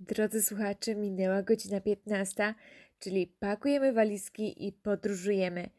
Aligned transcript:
Drodzy 0.00 0.42
słuchacze, 0.42 0.94
minęła 0.94 1.42
godzina 1.42 1.80
15, 1.80 2.54
czyli 2.98 3.26
pakujemy 3.26 3.92
walizki 3.92 4.66
i 4.66 4.72
podróżujemy. 4.72 5.70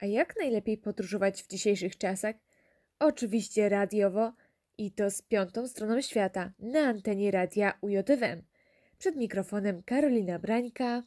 A 0.00 0.06
jak 0.06 0.36
najlepiej 0.36 0.78
podróżować 0.78 1.42
w 1.42 1.48
dzisiejszych 1.48 1.98
czasach? 1.98 2.36
Oczywiście 2.98 3.68
radiowo 3.68 4.32
i 4.78 4.92
to 4.92 5.10
z 5.10 5.22
piątą 5.22 5.68
stroną 5.68 6.00
świata 6.00 6.52
na 6.58 6.80
antenie 6.80 7.30
radia 7.30 7.72
UJWM. 7.80 8.42
Przed 8.98 9.16
mikrofonem 9.16 9.82
Karolina 9.82 10.38
Brańka 10.38 11.02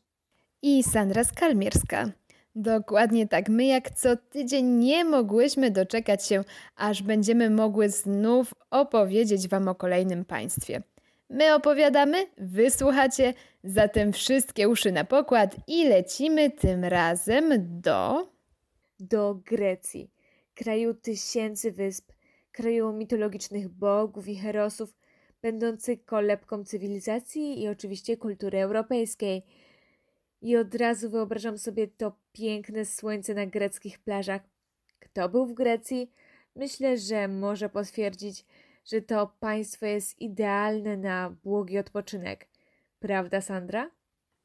i 0.62 0.84
Sandra 0.84 1.24
Skalmierska. 1.24 2.12
Dokładnie 2.56 3.28
tak. 3.28 3.50
My 3.50 3.66
jak 3.66 3.92
co 3.92 4.18
tydzień 4.18 4.66
nie 4.66 5.06
mogłyśmy 5.06 5.72
doczekać 5.72 6.28
się, 6.28 6.44
aż 6.76 7.04
będziemy 7.04 7.50
mogły 7.50 7.90
znów 7.90 8.54
opowiedzieć 8.70 9.48
Wam 9.48 9.68
o 9.68 9.76
kolejnym 9.76 10.26
państwie. 10.26 10.84
My 11.30 11.56
opowiadamy, 11.56 12.28
wysłuchacie, 12.38 13.34
zatem 13.64 14.14
wszystkie 14.14 14.70
uszy 14.70 14.92
na 14.92 15.04
pokład 15.04 15.56
i 15.68 15.88
lecimy 15.88 16.52
tym 16.52 16.84
razem 16.84 17.54
do... 17.82 18.28
Do 19.00 19.36
Grecji, 19.36 20.12
kraju 20.56 20.94
tysięcy 20.94 21.72
wysp, 21.72 22.12
kraju 22.52 22.94
mitologicznych 22.94 23.70
bogów 23.70 24.28
i 24.28 24.36
herosów, 24.36 24.94
będący 25.42 25.98
kolebką 25.98 26.64
cywilizacji 26.64 27.62
i 27.62 27.68
oczywiście 27.68 28.18
kultury 28.18 28.62
europejskiej. 28.62 29.44
I 30.42 30.58
od 30.58 30.76
razu 30.76 31.10
wyobrażam 31.10 31.58
sobie 31.58 31.88
to 31.88 32.16
piękne 32.32 32.86
słońce 32.86 33.34
na 33.34 33.46
greckich 33.46 34.00
plażach. 34.00 34.42
Kto 35.00 35.30
był 35.30 35.46
w 35.46 35.54
Grecji? 35.54 36.12
Myślę, 36.56 36.98
że 36.98 37.28
może 37.28 37.70
potwierdzić, 37.70 38.46
że 38.86 39.02
to 39.02 39.32
państwo 39.40 39.86
jest 39.86 40.22
idealne 40.22 40.98
na 40.98 41.30
błogi 41.44 41.78
odpoczynek. 41.78 42.48
Prawda, 43.00 43.42
Sandra? 43.42 43.92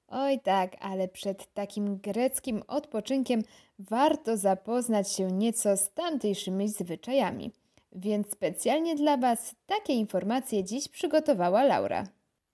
Oj 0.08 0.40
tak, 0.40 0.76
ale 0.80 1.08
przed 1.08 1.54
takim 1.54 1.96
greckim 1.96 2.62
odpoczynkiem 2.66 3.42
warto 3.78 4.36
zapoznać 4.36 5.12
się 5.12 5.26
nieco 5.26 5.76
z 5.76 5.90
tamtejszymi 5.90 6.68
zwyczajami. 6.68 7.52
Więc 7.92 8.30
specjalnie 8.30 8.96
dla 8.96 9.16
Was 9.16 9.54
takie 9.66 9.92
informacje 9.92 10.64
dziś 10.64 10.88
przygotowała 10.88 11.62
Laura. 11.64 12.04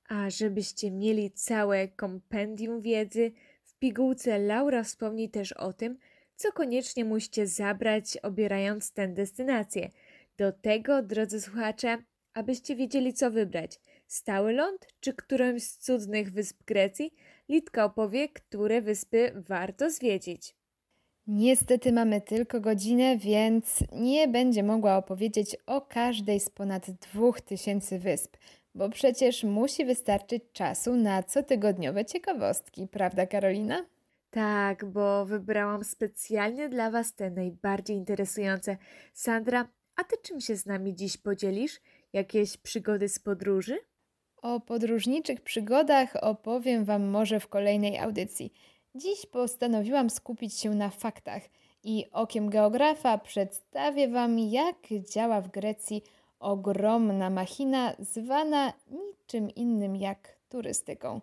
A 0.08 0.30
żebyście 0.30 0.90
mieli 0.90 1.30
całe 1.30 1.88
kompendium 1.88 2.80
wiedzy, 2.80 3.32
w 3.62 3.74
pigułce 3.74 4.38
Laura 4.38 4.82
wspomni 4.82 5.30
też 5.30 5.52
o 5.52 5.72
tym, 5.72 5.98
co 6.36 6.52
koniecznie 6.52 7.04
musicie 7.04 7.46
zabrać, 7.46 8.16
obierając 8.16 8.92
tę 8.92 9.08
destynację– 9.08 9.90
do 10.38 10.52
tego, 10.52 11.02
drodzy 11.02 11.40
słuchacze, 11.40 11.98
abyście 12.34 12.76
wiedzieli, 12.76 13.14
co 13.14 13.30
wybrać: 13.30 13.80
stały 14.06 14.52
ląd 14.52 14.86
czy 15.00 15.14
którąś 15.14 15.62
z 15.62 15.78
cudnych 15.78 16.32
wysp 16.32 16.64
Grecji, 16.66 17.14
Litka 17.48 17.84
opowie, 17.84 18.28
które 18.28 18.82
wyspy 18.82 19.32
warto 19.48 19.90
zwiedzić. 19.90 20.54
Niestety 21.26 21.92
mamy 21.92 22.20
tylko 22.20 22.60
godzinę, 22.60 23.16
więc 23.18 23.84
nie 23.92 24.28
będzie 24.28 24.62
mogła 24.62 24.96
opowiedzieć 24.96 25.56
o 25.66 25.80
każdej 25.80 26.40
z 26.40 26.50
ponad 26.50 26.90
dwóch 26.90 27.40
tysięcy 27.40 27.98
wysp, 27.98 28.36
bo 28.74 28.88
przecież 28.90 29.44
musi 29.44 29.84
wystarczyć 29.84 30.42
czasu 30.52 30.96
na 30.96 31.22
cotygodniowe 31.22 32.04
ciekawostki, 32.04 32.88
prawda 32.88 33.26
Karolina? 33.26 33.86
Tak, 34.30 34.84
bo 34.84 35.26
wybrałam 35.26 35.84
specjalnie 35.84 36.68
dla 36.68 36.90
Was 36.90 37.14
te 37.14 37.30
najbardziej 37.30 37.96
interesujące. 37.96 38.76
Sandra, 39.12 39.68
a 39.96 40.04
ty 40.04 40.16
czym 40.22 40.40
się 40.40 40.56
z 40.56 40.66
nami 40.66 40.94
dziś 40.94 41.16
podzielisz? 41.16 41.80
Jakieś 42.12 42.56
przygody 42.56 43.08
z 43.08 43.18
podróży? 43.18 43.78
O 44.36 44.60
podróżniczych 44.60 45.40
przygodach 45.40 46.16
opowiem 46.20 46.84
Wam 46.84 47.04
może 47.04 47.40
w 47.40 47.48
kolejnej 47.48 47.98
audycji. 47.98 48.52
Dziś 48.94 49.26
postanowiłam 49.26 50.10
skupić 50.10 50.54
się 50.60 50.70
na 50.70 50.90
faktach 50.90 51.42
i 51.84 52.06
okiem 52.12 52.50
geografa 52.50 53.18
przedstawię 53.18 54.08
Wam, 54.08 54.38
jak 54.38 54.76
działa 55.10 55.40
w 55.40 55.50
Grecji 55.50 56.02
ogromna 56.38 57.30
machina 57.30 57.96
zwana 57.98 58.72
niczym 58.90 59.50
innym 59.50 59.96
jak 59.96 60.36
turystyką. 60.48 61.20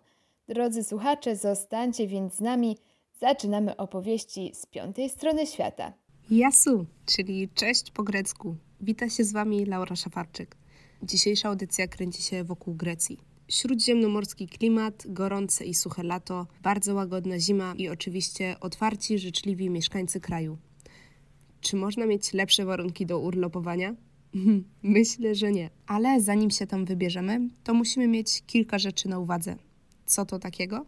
Drodzy 0.48 0.84
słuchacze, 0.84 1.36
zostańcie 1.36 2.06
więc 2.06 2.34
z 2.34 2.40
nami. 2.40 2.78
Zaczynamy 3.20 3.76
opowieści 3.76 4.50
z 4.54 4.66
piątej 4.66 5.08
strony 5.08 5.46
świata. 5.46 5.92
Jasu, 6.32 6.86
czyli 7.06 7.48
cześć 7.54 7.90
po 7.90 8.02
grecku. 8.02 8.56
Wita 8.80 9.08
się 9.08 9.24
z 9.24 9.32
Wami 9.32 9.66
Laura 9.66 9.96
Szafarczyk. 9.96 10.56
Dzisiejsza 11.02 11.48
audycja 11.48 11.88
kręci 11.88 12.22
się 12.22 12.44
wokół 12.44 12.74
Grecji. 12.74 13.18
Śródziemnomorski 13.48 14.48
klimat, 14.48 15.04
gorące 15.06 15.64
i 15.64 15.74
suche 15.74 16.02
lato, 16.02 16.46
bardzo 16.62 16.94
łagodna 16.94 17.38
zima 17.38 17.74
i 17.76 17.88
oczywiście 17.88 18.56
otwarci, 18.60 19.18
życzliwi 19.18 19.70
mieszkańcy 19.70 20.20
kraju. 20.20 20.58
Czy 21.60 21.76
można 21.76 22.06
mieć 22.06 22.32
lepsze 22.32 22.64
warunki 22.64 23.06
do 23.06 23.18
urlopowania? 23.18 23.94
Myślę, 24.82 25.34
że 25.34 25.52
nie. 25.52 25.70
Ale 25.86 26.20
zanim 26.20 26.50
się 26.50 26.66
tam 26.66 26.84
wybierzemy, 26.84 27.48
to 27.64 27.74
musimy 27.74 28.08
mieć 28.08 28.42
kilka 28.46 28.78
rzeczy 28.78 29.08
na 29.08 29.18
uwadze. 29.18 29.56
Co 30.06 30.26
to 30.26 30.38
takiego? 30.38 30.86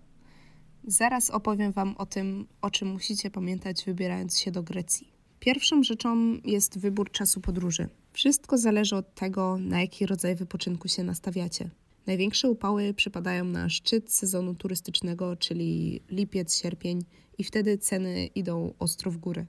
Zaraz 0.87 1.31
opowiem 1.31 1.73
Wam 1.73 1.97
o 1.97 2.07
tym, 2.07 2.47
o 2.61 2.71
czym 2.71 2.89
musicie 2.89 3.31
pamiętać, 3.31 3.85
wybierając 3.85 4.39
się 4.39 4.51
do 4.51 4.63
Grecji. 4.63 5.14
Pierwszą 5.41 5.83
rzeczą 5.83 6.39
jest 6.45 6.79
wybór 6.79 7.11
czasu 7.11 7.41
podróży. 7.41 7.89
Wszystko 8.13 8.59
zależy 8.59 8.97
od 8.97 9.15
tego, 9.15 9.59
na 9.59 9.81
jaki 9.81 10.07
rodzaj 10.07 10.37
wypoczynku 10.37 10.89
się 10.89 11.05
nastawiacie. 11.05 11.71
Największe 12.07 12.51
upały 12.51 12.95
przypadają 12.95 13.45
na 13.45 13.69
szczyt 13.69 14.13
sezonu 14.13 14.55
turystycznego, 14.55 15.37
czyli 15.37 16.01
lipiec, 16.11 16.57
sierpień, 16.57 17.05
i 17.39 17.45
wtedy 17.45 17.79
ceny 17.79 18.27
idą 18.27 18.75
ostro 18.79 19.11
w 19.11 19.17
górę. 19.17 19.47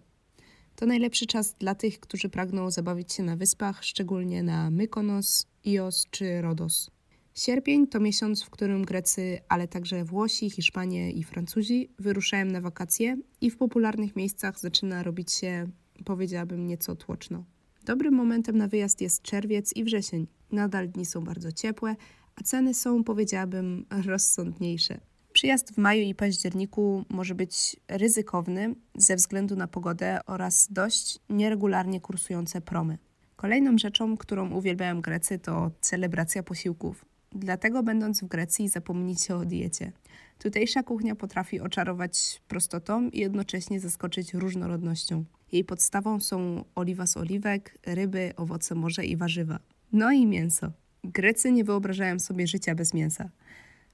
To 0.75 0.85
najlepszy 0.85 1.25
czas 1.25 1.55
dla 1.59 1.75
tych, 1.75 1.99
którzy 1.99 2.29
pragną 2.29 2.71
zabawić 2.71 3.13
się 3.13 3.23
na 3.23 3.35
wyspach, 3.35 3.83
szczególnie 3.83 4.43
na 4.43 4.71
Mykonos, 4.71 5.47
Ios 5.65 6.07
czy 6.11 6.41
Rodos. 6.41 6.91
Sierpień 7.37 7.87
to 7.87 7.99
miesiąc, 7.99 8.43
w 8.43 8.49
którym 8.49 8.85
Grecy, 8.85 9.39
ale 9.49 9.67
także 9.67 10.03
Włosi, 10.03 10.49
Hiszpanie 10.49 11.11
i 11.11 11.23
Francuzi 11.23 11.89
wyruszają 11.99 12.45
na 12.45 12.61
wakacje 12.61 13.17
i 13.41 13.51
w 13.51 13.57
popularnych 13.57 14.15
miejscach 14.15 14.59
zaczyna 14.59 15.03
robić 15.03 15.31
się 15.31 15.67
powiedziałabym 16.05 16.67
nieco 16.67 16.95
tłoczno. 16.95 17.43
Dobrym 17.85 18.13
momentem 18.13 18.57
na 18.57 18.67
wyjazd 18.67 19.01
jest 19.01 19.21
czerwiec 19.21 19.75
i 19.75 19.83
wrzesień. 19.83 20.27
Nadal 20.51 20.89
dni 20.89 21.05
są 21.05 21.23
bardzo 21.23 21.51
ciepłe, 21.51 21.95
a 22.35 22.43
ceny 22.43 22.73
są, 22.73 23.03
powiedziałabym, 23.03 23.85
rozsądniejsze. 24.05 24.99
Przyjazd 25.33 25.73
w 25.73 25.77
maju 25.77 26.01
i 26.01 26.15
październiku 26.15 27.05
może 27.09 27.35
być 27.35 27.75
ryzykowny 27.87 28.75
ze 28.97 29.15
względu 29.15 29.55
na 29.55 29.67
pogodę 29.67 30.19
oraz 30.25 30.67
dość 30.71 31.19
nieregularnie 31.29 32.01
kursujące 32.01 32.61
promy. 32.61 32.97
Kolejną 33.35 33.77
rzeczą, 33.77 34.17
którą 34.17 34.51
uwielbiają 34.51 35.01
Grecy, 35.01 35.39
to 35.39 35.71
celebracja 35.81 36.43
posiłków. 36.43 37.05
Dlatego, 37.37 37.83
będąc 37.83 38.21
w 38.21 38.27
Grecji, 38.27 38.69
zapomnijcie 38.69 39.35
o 39.35 39.45
diecie. 39.45 39.91
Tutejsza 40.39 40.83
kuchnia 40.83 41.15
potrafi 41.15 41.59
oczarować 41.59 42.41
prostotą 42.47 43.09
i 43.09 43.19
jednocześnie 43.19 43.79
zaskoczyć 43.79 44.33
różnorodnością. 44.33 45.25
Jej 45.51 45.63
podstawą 45.63 46.19
są 46.19 46.63
oliwa 46.75 47.07
z 47.07 47.17
oliwek, 47.17 47.77
ryby, 47.85 48.33
owoce 48.35 48.75
morza 48.75 49.03
i 49.03 49.17
warzywa. 49.17 49.59
No 49.91 50.11
i 50.11 50.25
mięso. 50.25 50.71
Grecy 51.03 51.51
nie 51.51 51.63
wyobrażają 51.63 52.19
sobie 52.19 52.47
życia 52.47 52.75
bez 52.75 52.93
mięsa. 52.93 53.29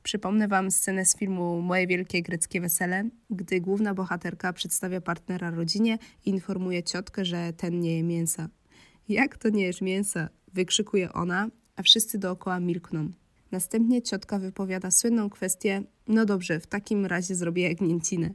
Przypomnę 0.03 0.47
Wam 0.47 0.71
scenę 0.71 1.05
z 1.05 1.17
filmu 1.17 1.61
Moje 1.61 1.87
Wielkie 1.87 2.21
Greckie 2.21 2.61
Wesele, 2.61 3.09
gdy 3.29 3.61
główna 3.61 3.93
bohaterka 3.93 4.53
przedstawia 4.53 5.01
partnera 5.01 5.49
rodzinie 5.49 5.97
i 6.25 6.29
informuje 6.29 6.83
ciotkę, 6.83 7.25
że 7.25 7.53
ten 7.53 7.79
nie 7.79 7.95
je 7.95 8.03
mięsa. 8.03 8.49
Jak 9.09 9.37
to 9.37 9.49
nie 9.49 9.63
jesz 9.63 9.81
mięsa? 9.81 10.29
wykrzykuje 10.53 11.13
ona, 11.13 11.49
a 11.75 11.83
wszyscy 11.83 12.17
dookoła 12.17 12.59
milkną. 12.59 13.11
Następnie 13.51 14.01
ciotka 14.01 14.39
wypowiada 14.39 14.91
słynną 14.91 15.29
kwestię: 15.29 15.83
No 16.07 16.25
dobrze, 16.25 16.59
w 16.59 16.67
takim 16.67 17.05
razie 17.05 17.35
zrobię 17.35 17.63
jagnięcinę. 17.63 18.29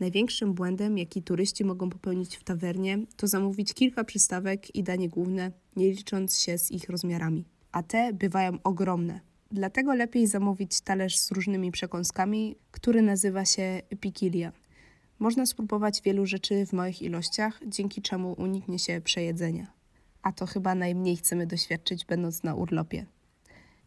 Największym 0.00 0.54
błędem, 0.54 0.98
jaki 0.98 1.22
turyści 1.22 1.64
mogą 1.64 1.90
popełnić 1.90 2.36
w 2.36 2.44
tawernie, 2.44 2.98
to 3.16 3.26
zamówić 3.26 3.74
kilka 3.74 4.04
przystawek 4.04 4.74
i 4.74 4.82
danie 4.82 5.08
główne, 5.08 5.52
nie 5.76 5.90
licząc 5.90 6.38
się 6.38 6.58
z 6.58 6.70
ich 6.70 6.88
rozmiarami. 6.88 7.44
A 7.72 7.82
te 7.82 8.12
bywają 8.12 8.58
ogromne. 8.64 9.20
Dlatego 9.50 9.94
lepiej 9.94 10.26
zamówić 10.26 10.80
talerz 10.80 11.18
z 11.18 11.32
różnymi 11.32 11.72
przekąskami, 11.72 12.56
który 12.70 13.02
nazywa 13.02 13.44
się 13.44 13.82
pikilia. 14.00 14.52
Można 15.18 15.46
spróbować 15.46 16.02
wielu 16.02 16.26
rzeczy 16.26 16.66
w 16.66 16.72
małych 16.72 17.02
ilościach, 17.02 17.60
dzięki 17.66 18.02
czemu 18.02 18.34
uniknie 18.38 18.78
się 18.78 19.00
przejedzenia. 19.00 19.66
A 20.22 20.32
to 20.32 20.46
chyba 20.46 20.74
najmniej 20.74 21.16
chcemy 21.16 21.46
doświadczyć, 21.46 22.04
będąc 22.04 22.42
na 22.42 22.54
urlopie. 22.54 23.06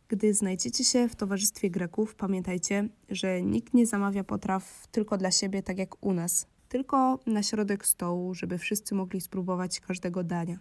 Gdy 0.07 0.34
znajdziecie 0.34 0.84
się 0.84 1.10
w 1.10 1.16
towarzystwie 1.16 1.69
Greków, 1.69 2.16
pamiętajcie, 2.16 2.90
że 3.10 3.42
nikt 3.42 3.74
nie 3.74 3.86
zamawia 3.86 4.24
potraw 4.24 4.88
tylko 4.92 5.18
dla 5.18 5.31
siebie, 5.31 5.63
tak 5.63 5.78
jak 5.78 6.06
u 6.06 6.13
nas, 6.13 6.48
tylko 6.69 7.19
na 7.25 7.44
środek 7.44 7.86
stołu, 7.86 8.34
żeby 8.34 8.57
wszyscy 8.57 8.96
mogli 8.96 9.22
spróbować 9.22 9.80
każdego 9.80 10.24
dania. 10.24 10.60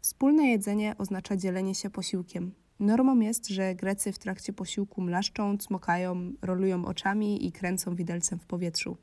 Wspólne 0.00 0.48
jedzenie 0.48 0.94
oznacza 0.98 1.36
dzielenie 1.36 1.74
się 1.74 1.90
posiłkiem. 1.90 2.54
Normą 2.80 3.20
jest, 3.20 3.48
że 3.48 3.74
Grecy 3.74 4.12
w 4.12 4.18
trakcie 4.18 4.52
posiłku 4.52 5.00
mlaszczą, 5.00 5.58
cmokają, 5.58 6.32
rolują 6.42 6.84
oczami 6.84 7.46
i 7.46 7.52
kręcą 7.52 7.94
widelcem 7.94 8.38
w 8.38 8.46
powietrzu. 8.46 8.96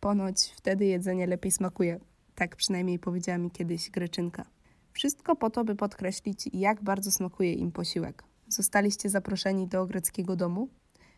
Ponoć 0.00 0.52
wtedy 0.56 0.84
jedzenie 0.84 1.26
lepiej 1.26 1.52
smakuje. 1.52 2.00
Tak 2.34 2.56
przynajmniej 2.56 2.98
powiedziała 2.98 3.38
mi 3.38 3.50
kiedyś 3.50 3.90
Greczynka. 3.90 4.44
Wszystko 4.92 5.36
po 5.36 5.50
to, 5.50 5.64
by 5.64 5.74
podkreślić, 5.74 6.48
jak 6.52 6.82
bardzo 6.82 7.10
smakuje 7.10 7.52
im 7.52 7.72
posiłek. 7.72 8.24
Zostaliście 8.48 9.08
zaproszeni 9.08 9.66
do 9.66 9.86
greckiego 9.86 10.36
domu? 10.36 10.68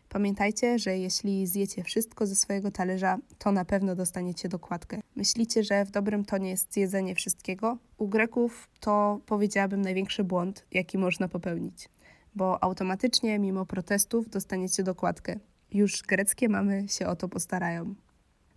Pamiętajcie, 0.09 0.79
że 0.79 0.97
jeśli 0.97 1.47
zjecie 1.47 1.83
wszystko 1.83 2.27
ze 2.27 2.35
swojego 2.35 2.71
talerza, 2.71 3.17
to 3.37 3.51
na 3.51 3.65
pewno 3.65 3.95
dostaniecie 3.95 4.49
dokładkę. 4.49 4.99
Myślicie, 5.15 5.63
że 5.63 5.85
w 5.85 5.91
dobrym 5.91 6.25
tonie 6.25 6.49
jest 6.49 6.77
jedzenie 6.77 7.15
wszystkiego? 7.15 7.77
U 7.97 8.07
Greków 8.07 8.69
to 8.79 9.19
powiedziałabym 9.25 9.81
największy 9.81 10.23
błąd, 10.23 10.65
jaki 10.71 10.97
można 10.97 11.27
popełnić, 11.27 11.89
bo 12.35 12.63
automatycznie, 12.63 13.39
mimo 13.39 13.65
protestów, 13.65 14.29
dostaniecie 14.29 14.83
dokładkę. 14.83 15.39
Już 15.71 16.01
greckie 16.01 16.49
mamy 16.49 16.87
się 16.87 17.07
o 17.07 17.15
to 17.15 17.27
postarają. 17.29 17.95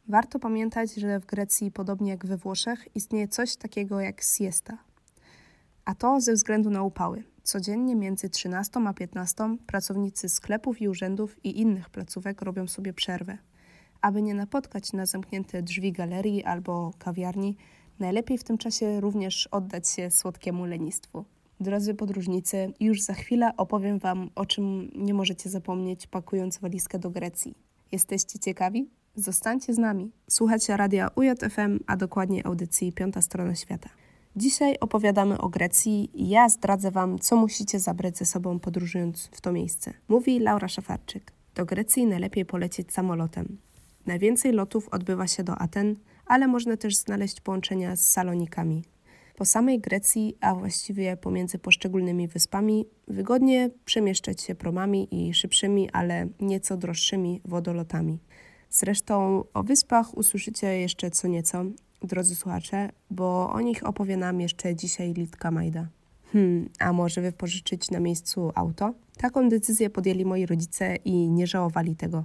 Warto 0.08 0.38
pamiętać, 0.38 0.94
że 0.94 1.20
w 1.20 1.26
Grecji, 1.26 1.70
podobnie 1.70 2.10
jak 2.10 2.26
we 2.26 2.36
Włoszech, 2.36 2.88
istnieje 2.94 3.28
coś 3.28 3.56
takiego 3.56 4.00
jak 4.00 4.22
siesta. 4.22 4.78
A 5.84 5.94
to 5.94 6.20
ze 6.20 6.32
względu 6.32 6.70
na 6.70 6.82
upały. 6.82 7.31
Codziennie 7.42 7.96
między 7.96 8.30
13 8.30 8.80
a 8.86 8.92
15 8.92 9.56
pracownicy 9.66 10.28
sklepów 10.28 10.82
i 10.82 10.88
urzędów 10.88 11.44
i 11.44 11.60
innych 11.60 11.90
placówek 11.90 12.42
robią 12.42 12.68
sobie 12.68 12.92
przerwę. 12.92 13.38
Aby 14.00 14.22
nie 14.22 14.34
napotkać 14.34 14.92
na 14.92 15.06
zamknięte 15.06 15.62
drzwi 15.62 15.92
galerii 15.92 16.44
albo 16.44 16.92
kawiarni, 16.98 17.56
najlepiej 17.98 18.38
w 18.38 18.44
tym 18.44 18.58
czasie 18.58 19.00
również 19.00 19.46
oddać 19.46 19.88
się 19.88 20.10
słodkiemu 20.10 20.64
lenistwu. 20.64 21.24
Drodzy 21.60 21.94
podróżnicy, 21.94 22.72
już 22.80 23.02
za 23.02 23.14
chwilę 23.14 23.50
opowiem 23.56 23.98
Wam, 23.98 24.30
o 24.34 24.46
czym 24.46 24.90
nie 24.94 25.14
możecie 25.14 25.50
zapomnieć, 25.50 26.06
pakując 26.06 26.58
walizkę 26.58 26.98
do 26.98 27.10
Grecji. 27.10 27.54
Jesteście 27.92 28.38
ciekawi? 28.38 28.90
Zostańcie 29.14 29.74
z 29.74 29.78
nami. 29.78 30.12
Słuchajcie 30.30 30.76
radia 30.76 31.08
UJFM, 31.14 31.78
a 31.86 31.96
dokładnie 31.96 32.46
audycji 32.46 32.92
Piąta 32.92 33.22
Strona 33.22 33.54
Świata. 33.54 33.88
Dzisiaj 34.36 34.76
opowiadamy 34.80 35.38
o 35.38 35.48
Grecji 35.48 36.10
i 36.14 36.28
ja 36.28 36.48
zdradzę 36.48 36.90
Wam, 36.90 37.18
co 37.18 37.36
musicie 37.36 37.80
zabrać 37.80 38.18
ze 38.18 38.24
sobą 38.24 38.58
podróżując 38.58 39.26
w 39.32 39.40
to 39.40 39.52
miejsce. 39.52 39.92
Mówi 40.08 40.38
Laura 40.38 40.68
Szafarczyk. 40.68 41.32
Do 41.54 41.64
Grecji 41.64 42.06
najlepiej 42.06 42.44
polecieć 42.44 42.92
samolotem. 42.92 43.58
Najwięcej 44.06 44.52
lotów 44.52 44.88
odbywa 44.88 45.26
się 45.26 45.44
do 45.44 45.58
Aten, 45.58 45.96
ale 46.26 46.46
można 46.46 46.76
też 46.76 46.96
znaleźć 46.96 47.40
połączenia 47.40 47.96
z 47.96 48.08
Salonikami. 48.08 48.84
Po 49.36 49.44
samej 49.44 49.80
Grecji, 49.80 50.36
a 50.40 50.54
właściwie 50.54 51.16
pomiędzy 51.16 51.58
poszczególnymi 51.58 52.28
wyspami, 52.28 52.86
wygodnie 53.08 53.70
przemieszczać 53.84 54.40
się 54.42 54.54
promami 54.54 55.08
i 55.10 55.34
szybszymi, 55.34 55.90
ale 55.90 56.28
nieco 56.40 56.76
droższymi 56.76 57.40
wodolotami. 57.44 58.18
Zresztą 58.70 59.44
o 59.54 59.62
wyspach 59.62 60.16
usłyszycie 60.16 60.66
jeszcze 60.66 61.10
co 61.10 61.28
nieco, 61.28 61.64
drodzy 62.04 62.36
słuchacze, 62.36 62.88
bo 63.10 63.50
o 63.50 63.60
nich 63.60 63.86
opowie 63.86 64.16
nam 64.16 64.40
jeszcze 64.40 64.76
dzisiaj 64.76 65.12
Litka 65.12 65.50
Majda. 65.50 65.88
Hmm, 66.32 66.68
a 66.78 66.92
może 66.92 67.20
wypożyczyć 67.20 67.90
na 67.90 68.00
miejscu 68.00 68.52
auto? 68.54 68.94
Taką 69.16 69.48
decyzję 69.48 69.90
podjęli 69.90 70.24
moi 70.24 70.46
rodzice 70.46 70.96
i 70.96 71.30
nie 71.30 71.46
żałowali 71.46 71.96
tego. 71.96 72.24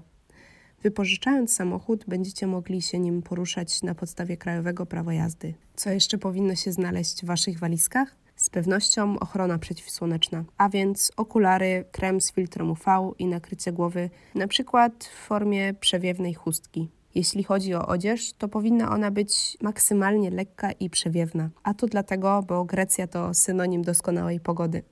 Wypożyczając 0.83 1.53
samochód, 1.53 2.06
będziecie 2.07 2.47
mogli 2.47 2.81
się 2.81 3.00
nim 3.00 3.21
poruszać 3.21 3.83
na 3.83 3.95
podstawie 3.95 4.38
krajowego 4.38 4.85
prawa 4.85 5.13
jazdy. 5.13 5.53
Co 5.75 5.89
jeszcze 5.89 6.18
powinno 6.18 6.56
się 6.56 6.71
znaleźć 6.71 7.21
w 7.21 7.25
Waszych 7.25 7.59
walizkach? 7.59 8.15
Z 8.35 8.50
pewnością 8.50 9.19
ochrona 9.19 9.59
przeciwsłoneczna, 9.59 10.44
a 10.57 10.69
więc 10.69 11.12
okulary, 11.18 11.85
krem 11.91 12.21
z 12.21 12.31
filtrem 12.31 12.71
UV 12.71 13.13
i 13.19 13.25
nakrycie 13.27 13.71
głowy, 13.71 14.09
na 14.35 14.47
przykład 14.47 15.03
w 15.03 15.27
formie 15.27 15.73
przewiewnej 15.73 16.33
chustki. 16.33 16.89
Jeśli 17.18 17.44
chodzi 17.44 17.74
o 17.74 17.88
odzież, 17.88 18.34
to 18.34 18.48
powinna 18.48 18.92
ona 18.92 19.12
być 19.12 19.58
maksymalnie 19.62 20.30
lekka 20.31 20.72
i 20.72 20.90
przewiewna, 20.90 21.50
a 21.64 21.74
to 21.74 21.88
dlatego, 21.88 22.44
bo 22.48 22.66
Grecja 22.66 23.08
to 23.08 23.34
synonim 23.34 23.81
doskonałej 23.81 24.40
pogody. 24.40 24.84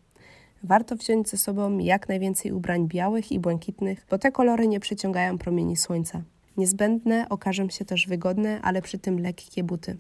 Warto 0.64 0.96
wziąć 0.96 1.30
ze 1.30 1.38
sobą 1.38 1.78
jak 1.78 2.10
najwięcej 2.10 2.52
ubrań 2.52 2.88
białych 2.88 3.32
i 3.32 3.40
błękitnych, 3.40 4.06
bo 4.10 4.18
te 4.18 4.32
kolory 4.32 4.68
nie 4.68 4.80
przyciągają 4.80 5.38
promieni 5.38 5.78
słońca. 5.78 6.22
Niezbędne 6.58 7.30
okażą 7.30 7.70
się 7.70 7.86
też 7.86 8.08
wygodne, 8.08 8.62
ale 8.62 8.82
przy 8.82 8.98
tym 8.98 9.20
lekkie 9.20 9.64
buty. 9.64 9.98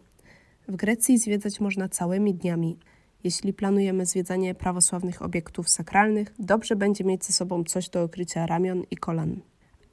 W 0.68 0.76
Grecji 0.76 1.18
zwiedzać 1.18 1.60
można 1.60 1.90
całymi 1.90 2.34
dniami. 2.34 2.78
Jeśli 3.24 3.54
planujemy 3.54 4.06
zwiedzanie 4.06 4.56
prawosławnych 4.56 5.22
obiektów 5.22 5.70
sakralnych, 5.70 6.34
dobrze 6.40 6.76
będzie 6.76 7.04
mieć 7.04 7.26
ze 7.26 7.34
sobą 7.34 7.64
coś 7.64 7.90
do 7.90 8.04
okrycia 8.04 8.46
ramion 8.46 8.84
i 8.92 8.98
kolan. 8.98 9.40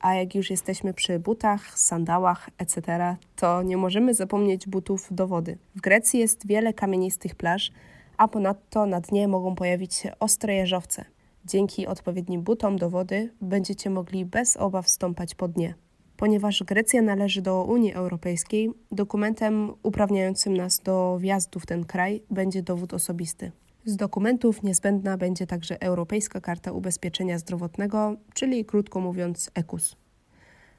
A 0.03 0.15
jak 0.15 0.35
już 0.35 0.51
jesteśmy 0.51 0.95
przy 0.95 1.19
butach, 1.19 1.79
sandałach, 1.79 2.51
etc., 2.59 3.17
to 3.37 3.63
nie 3.63 3.77
możemy 3.77 4.15
zapomnieć 4.15 4.67
butów 4.67 5.09
do 5.11 5.27
wody. 5.27 5.59
W 5.77 5.81
Grecji 5.81 6.21
jest 6.21 6.47
wiele 6.47 6.73
kamienistych 6.73 7.35
plaż, 7.35 7.73
a 8.17 8.29
ponadto 8.29 8.87
na 8.87 9.01
dnie 9.01 9.29
mogą 9.29 9.55
pojawić 9.55 9.95
się 9.95 10.13
ostre 10.21 10.55
jeżowce. 10.55 11.05
Dzięki 11.45 11.87
odpowiednim 11.87 12.43
butom 12.43 12.77
do 12.77 12.91
wody 12.91 13.33
będziecie 13.41 13.91
mogli 13.91 14.25
bez 14.25 14.57
obaw 14.57 14.89
stąpać 14.89 15.35
po 15.35 15.49
dnie. 15.49 15.75
Ponieważ 16.17 16.63
Grecja 16.63 17.03
należy 17.03 17.43
do 17.43 17.65
Unii 17.65 17.93
Europejskiej, 17.93 18.71
dokumentem 18.93 19.73
uprawniającym 19.83 20.57
nas 20.57 20.81
do 20.81 21.19
wjazdu 21.21 21.61
w 21.61 21.67
ten 21.67 21.85
kraj 21.85 22.23
będzie 22.31 22.63
dowód 22.63 22.95
osobisty. 22.95 23.53
Z 23.85 23.97
dokumentów 23.97 24.63
niezbędna 24.63 25.17
będzie 25.17 25.47
także 25.47 25.83
Europejska 25.83 26.41
Karta 26.41 26.73
Ubezpieczenia 26.73 27.39
Zdrowotnego, 27.39 28.17
czyli 28.35 28.65
krótko 28.65 29.01
mówiąc 29.01 29.51
EKUS. 29.55 29.97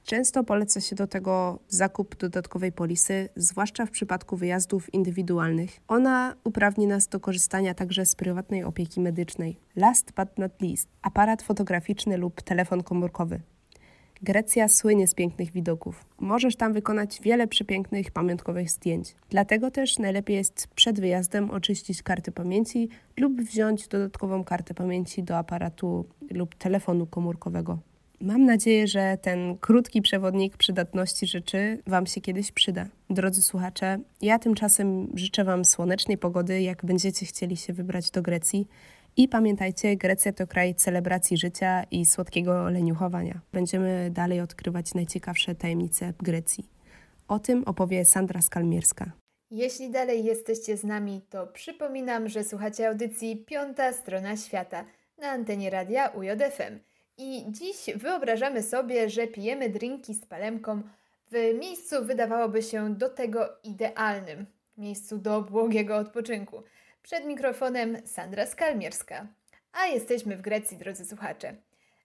Często 0.04 0.44
poleca 0.44 0.82
się 0.82 0.96
do 0.96 1.08
tego 1.08 1.60
zakup 1.68 2.16
dodatkowej 2.16 2.72
polisy, 2.72 3.30
zwłaszcza 3.36 3.86
w 3.86 3.92
przypadku 3.92 4.38
wyjazdów 4.38 4.94
indywidualnych. 4.94 5.80
Ona 5.88 6.36
uprawni 6.44 6.88
nas 6.88 7.08
do 7.08 7.20
korzystania 7.20 7.74
także 7.74 8.06
z 8.06 8.16
prywatnej 8.16 8.64
opieki 8.64 9.02
medycznej. 9.02 9.58
Last 9.76 10.12
but 10.12 10.38
not 10.38 10.62
least, 10.62 10.88
aparat 11.02 11.42
fotograficzny 11.42 12.18
lub 12.18 12.42
telefon 12.42 12.84
komórkowy. 12.84 13.42
Grecja 14.24 14.68
słynie 14.68 15.08
z 15.08 15.14
pięknych 15.14 15.52
widoków. 15.52 16.06
Możesz 16.20 16.56
tam 16.56 16.74
wykonać 16.74 17.20
wiele 17.22 17.48
przepięknych 17.48 18.12
pamiątkowych 18.12 18.70
zdjęć. 18.70 19.16
Dlatego 19.30 19.72
też 19.72 20.00
najlepiej 20.00 20.36
jest 20.36 20.68
przed 20.68 21.00
wyjazdem 21.00 21.52
oczyścić 21.52 22.04
karty 22.04 22.32
pamięci 22.32 22.90
lub 23.18 23.42
wziąć 23.42 23.88
dodatkową 23.88 24.44
kartę 24.44 24.74
pamięci 24.74 25.24
do 25.24 25.38
aparatu 25.38 26.06
lub 26.32 26.56
telefonu 26.56 27.06
komórkowego. 27.06 27.80
Mam 28.22 28.46
nadzieję, 28.46 28.88
że 28.88 29.18
ten 29.22 29.58
krótki 29.58 30.02
przewodnik 30.02 30.58
przydatności 30.58 31.28
rzeczy 31.28 31.80
Wam 31.88 32.06
się 32.06 32.22
kiedyś 32.22 32.52
przyda. 32.52 32.86
Drodzy 33.10 33.42
słuchacze, 33.42 34.00
ja 34.22 34.40
tymczasem 34.40 35.08
życzę 35.14 35.44
Wam 35.44 35.66
słonecznej 35.66 36.18
pogody, 36.18 36.62
jak 36.62 36.86
będziecie 36.86 37.26
chcieli 37.26 37.58
się 37.58 37.74
wybrać 37.74 38.12
do 38.12 38.22
Grecji. 38.22 38.68
I 39.18 39.28
pamiętajcie, 39.28 39.98
Grecja 39.98 40.34
to 40.34 40.48
kraj 40.48 40.76
celebracji 40.76 41.38
życia 41.38 41.84
i 41.92 42.06
słodkiego 42.06 42.70
leniuchowania. 42.70 43.42
Będziemy 43.52 44.10
dalej 44.12 44.42
odkrywać 44.42 44.94
najciekawsze 44.94 45.56
tajemnice 45.56 46.14
Grecji. 46.20 46.70
O 47.28 47.40
tym 47.40 47.64
opowie 47.64 48.06
Sandra 48.06 48.42
Skalmierska. 48.42 49.12
Jeśli 49.52 49.92
dalej 49.92 50.24
jesteście 50.24 50.78
z 50.78 50.84
nami, 50.84 51.22
to 51.30 51.48
przypominam, 51.48 52.30
że 52.30 52.44
słuchacie 52.44 52.90
audycji 52.90 53.38
Piąta 53.38 53.94
Strona 53.94 54.38
Świata 54.38 54.86
na 55.18 55.28
antenie 55.28 55.70
radia 55.70 56.08
UJFM. 56.08 56.80
I 57.18 57.46
dziś 57.50 57.86
wyobrażamy 57.96 58.64
sobie, 58.64 59.10
że 59.10 59.28
pijemy 59.28 59.70
drinki 59.70 60.14
z 60.14 60.26
palemką 60.26 60.82
w 61.32 61.60
miejscu 61.60 62.06
wydawałoby 62.06 62.62
się 62.62 62.96
do 62.96 63.10
tego 63.10 63.50
idealnym, 63.64 64.46
miejscu 64.78 65.18
do 65.18 65.42
błogiego 65.42 65.98
odpoczynku. 65.98 66.64
Przed 67.04 67.26
mikrofonem 67.26 68.08
Sandra 68.08 68.46
Skalmierska. 68.46 69.28
A 69.74 69.86
jesteśmy 69.86 70.38
w 70.38 70.42
Grecji, 70.42 70.78
drodzy 70.78 71.06
słuchacze. 71.06 71.56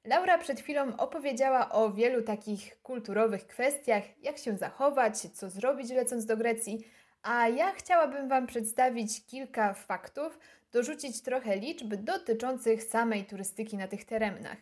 Laura 0.04 0.38
przed 0.38 0.60
chwilą 0.60 0.96
opowiedziała 0.96 1.70
o 1.72 1.92
wielu 1.92 2.22
takich 2.22 2.82
kulturowych 2.82 3.46
kwestiach, 3.46 4.02
jak 4.22 4.38
się 4.38 4.56
zachować, 4.56 5.18
co 5.18 5.50
zrobić 5.50 5.90
lecąc 5.90 6.26
do 6.26 6.36
Grecji, 6.36 6.84
a 7.22 7.48
ja 7.48 7.72
chciałabym 7.72 8.28
Wam 8.28 8.46
przedstawić 8.46 9.26
kilka 9.26 9.74
faktów, 9.74 10.38
dorzucić 10.72 11.22
trochę 11.22 11.56
liczb 11.56 11.94
dotyczących 11.94 12.82
samej 12.82 13.24
turystyki 13.24 13.76
na 13.76 13.88
tych 13.88 14.04
terenach. 14.04 14.58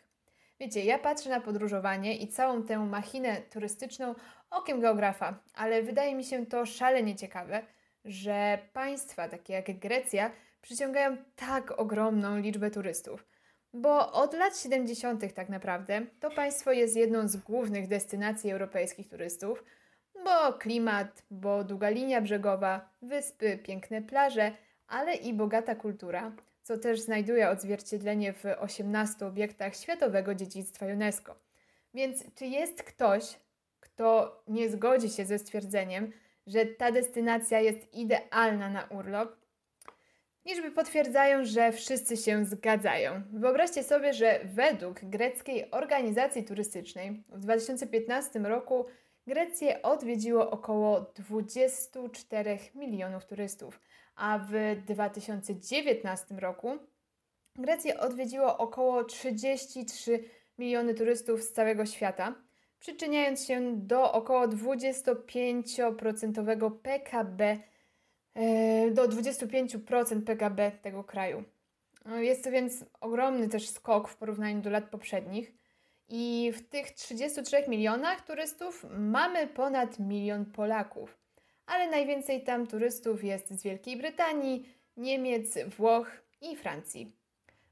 Wiecie, 0.61 0.85
ja 0.85 0.99
patrzę 0.99 1.31
na 1.31 1.41
podróżowanie 1.41 2.17
i 2.17 2.29
całą 2.29 2.63
tę 2.63 2.79
machinę 2.79 3.37
turystyczną 3.37 4.15
okiem 4.51 4.81
geografa, 4.81 5.39
ale 5.55 5.83
wydaje 5.83 6.15
mi 6.15 6.25
się 6.25 6.47
to 6.47 6.67
szalenie 6.67 7.17
ciekawe, 7.17 7.63
że 8.07 8.59
państwa 8.73 9.29
takie 9.29 9.53
jak 9.53 9.79
Grecja 9.79 10.31
przyciągają 10.63 11.17
tak 11.37 11.81
ogromną 11.81 12.39
liczbę 12.39 12.71
turystów. 12.71 13.27
Bo 13.73 14.13
od 14.13 14.35
lat 14.35 14.59
70. 14.59 15.35
tak 15.35 15.49
naprawdę 15.49 16.07
to 16.21 16.31
państwo 16.31 16.73
jest 16.73 16.97
jedną 16.97 17.29
z 17.29 17.37
głównych 17.37 17.89
destynacji 17.89 18.51
europejskich 18.51 19.09
turystów, 19.09 19.65
bo 20.25 20.53
klimat, 20.53 21.23
bo 21.31 21.65
długa 21.65 21.89
linia 21.89 22.21
brzegowa, 22.21 22.91
wyspy, 23.03 23.59
piękne 23.59 24.03
plaże, 24.03 24.53
ale 24.89 25.15
i 25.15 25.35
bogata 25.35 25.75
kultura, 25.75 26.33
co 26.63 26.79
też 26.79 27.01
znajduje 27.01 27.51
odzwierciedlenie 27.51 28.33
w 28.33 28.45
18 28.59 29.27
obiektach 29.27 29.77
Światowego 29.77 30.35
Dziedzictwa 30.35 30.87
UNESCO. 30.87 31.37
Więc 31.95 32.35
czy 32.35 32.47
jest 32.47 32.83
ktoś, 32.83 33.39
kto 33.81 34.37
nie 34.49 34.71
zgodzi 34.71 35.11
się 35.11 35.25
ze 35.25 35.39
stwierdzeniem, 35.39 36.13
że 36.47 36.67
ta 36.67 36.93
destynacja 36.93 37.61
jest 37.61 37.95
idealna 37.95 38.71
na 38.71 38.85
urlop? 38.85 39.37
Liczby 40.45 40.71
potwierdzają, 40.71 41.45
że 41.45 41.73
wszyscy 41.73 42.17
się 42.17 42.45
zgadzają. 42.45 43.23
Wyobraźcie 43.33 43.83
sobie, 43.83 44.13
że 44.13 44.41
według 44.45 45.01
greckiej 45.03 45.71
organizacji 45.71 46.45
turystycznej 46.45 47.25
w 47.29 47.39
2015 47.39 48.39
roku 48.39 48.87
Grecję 49.27 49.83
odwiedziło 49.83 50.51
około 50.51 51.01
24 51.01 52.59
milionów 52.75 53.25
turystów, 53.27 53.81
a 54.15 54.39
w 54.39 54.83
2019 54.85 56.35
roku 56.35 56.79
Grecję 57.57 58.01
odwiedziło 58.01 58.59
około 58.59 59.05
33 59.05 60.25
miliony 60.59 60.95
turystów 60.95 61.43
z 61.43 61.53
całego 61.53 61.87
świata, 61.87 62.35
przyczyniając 62.87 63.47
się 63.47 63.77
do 63.77 64.13
około 64.13 64.49
25% 64.49 66.71
PKB, 66.71 67.59
e, 68.35 68.91
do 68.91 69.09
25% 69.09 70.23
PKB 70.23 70.73
tego 70.83 71.05
kraju. 71.05 71.45
Jest 72.17 72.45
to 72.45 72.51
więc 72.51 72.85
ogromny 73.01 73.49
też 73.49 73.69
skok 73.69 74.09
w 74.09 74.17
porównaniu 74.17 74.61
do 74.61 74.71
lat 74.71 74.85
poprzednich. 74.85 75.53
I 76.09 76.53
w 76.55 76.69
tych 76.69 76.91
33 76.91 77.57
milionach 77.69 78.27
turystów 78.27 78.87
mamy 78.99 79.47
ponad 79.47 79.99
milion 79.99 80.45
Polaków. 80.45 81.19
Ale 81.67 81.91
najwięcej 81.91 82.45
tam 82.45 82.67
turystów 82.67 83.25
jest 83.25 83.51
z 83.51 83.63
Wielkiej 83.63 83.97
Brytanii, 83.97 84.69
Niemiec, 84.97 85.59
Włoch 85.77 86.11
i 86.41 86.57
Francji. 86.57 87.13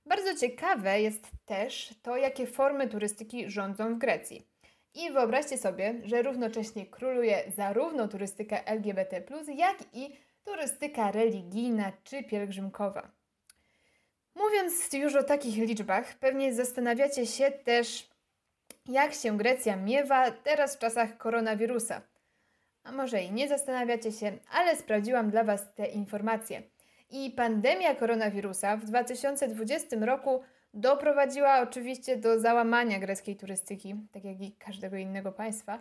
Bardzo 0.07 0.35
ciekawe 0.35 1.01
jest 1.01 1.31
też 1.47 1.95
to, 2.03 2.17
jakie 2.17 2.47
formy 2.47 2.89
turystyki 2.89 3.51
rządzą 3.51 3.95
w 3.95 3.99
Grecji. 3.99 4.54
I 4.95 5.11
wyobraźcie 5.13 5.59
sobie, 5.59 5.95
że 6.05 6.23
równocześnie 6.23 6.87
króluje 6.87 7.43
zarówno 7.57 8.09
turystyka 8.09 8.65
LGBT, 8.65 9.23
jak 9.55 9.77
i 9.93 10.17
turystyka 10.45 11.11
religijna 11.11 11.93
czy 12.05 12.23
pielgrzymkowa. 12.23 13.11
Mówiąc 14.35 14.93
już 14.93 15.15
o 15.15 15.23
takich 15.23 15.57
liczbach, 15.57 16.15
pewnie 16.15 16.55
zastanawiacie 16.55 17.27
się 17.27 17.51
też, 17.51 18.09
jak 18.87 19.15
się 19.15 19.37
Grecja 19.39 19.77
miewa 19.77 20.31
teraz 20.31 20.77
w 20.77 20.79
czasach 20.79 21.17
koronawirusa. 21.17 22.01
A 22.85 22.93
może 22.93 23.23
i 23.23 23.33
nie 23.33 23.49
zastanawiacie 23.49 24.13
się, 24.13 24.33
ale 24.51 24.77
sprawdziłam 24.77 25.31
dla 25.31 25.45
Was 25.45 25.75
te 25.75 25.87
informacje. 25.87 26.63
I 27.11 27.31
pandemia 27.31 27.95
koronawirusa 27.95 28.77
w 28.77 28.85
2020 28.85 29.97
roku 30.01 30.43
doprowadziła 30.75 31.61
oczywiście 31.61 32.17
do 32.17 32.41
załamania 32.41 32.99
greckiej 32.99 33.37
turystyki, 33.37 33.95
tak 34.13 34.25
jak 34.25 34.41
i 34.41 34.53
każdego 34.53 34.97
innego 34.97 35.33
państwa, 35.33 35.79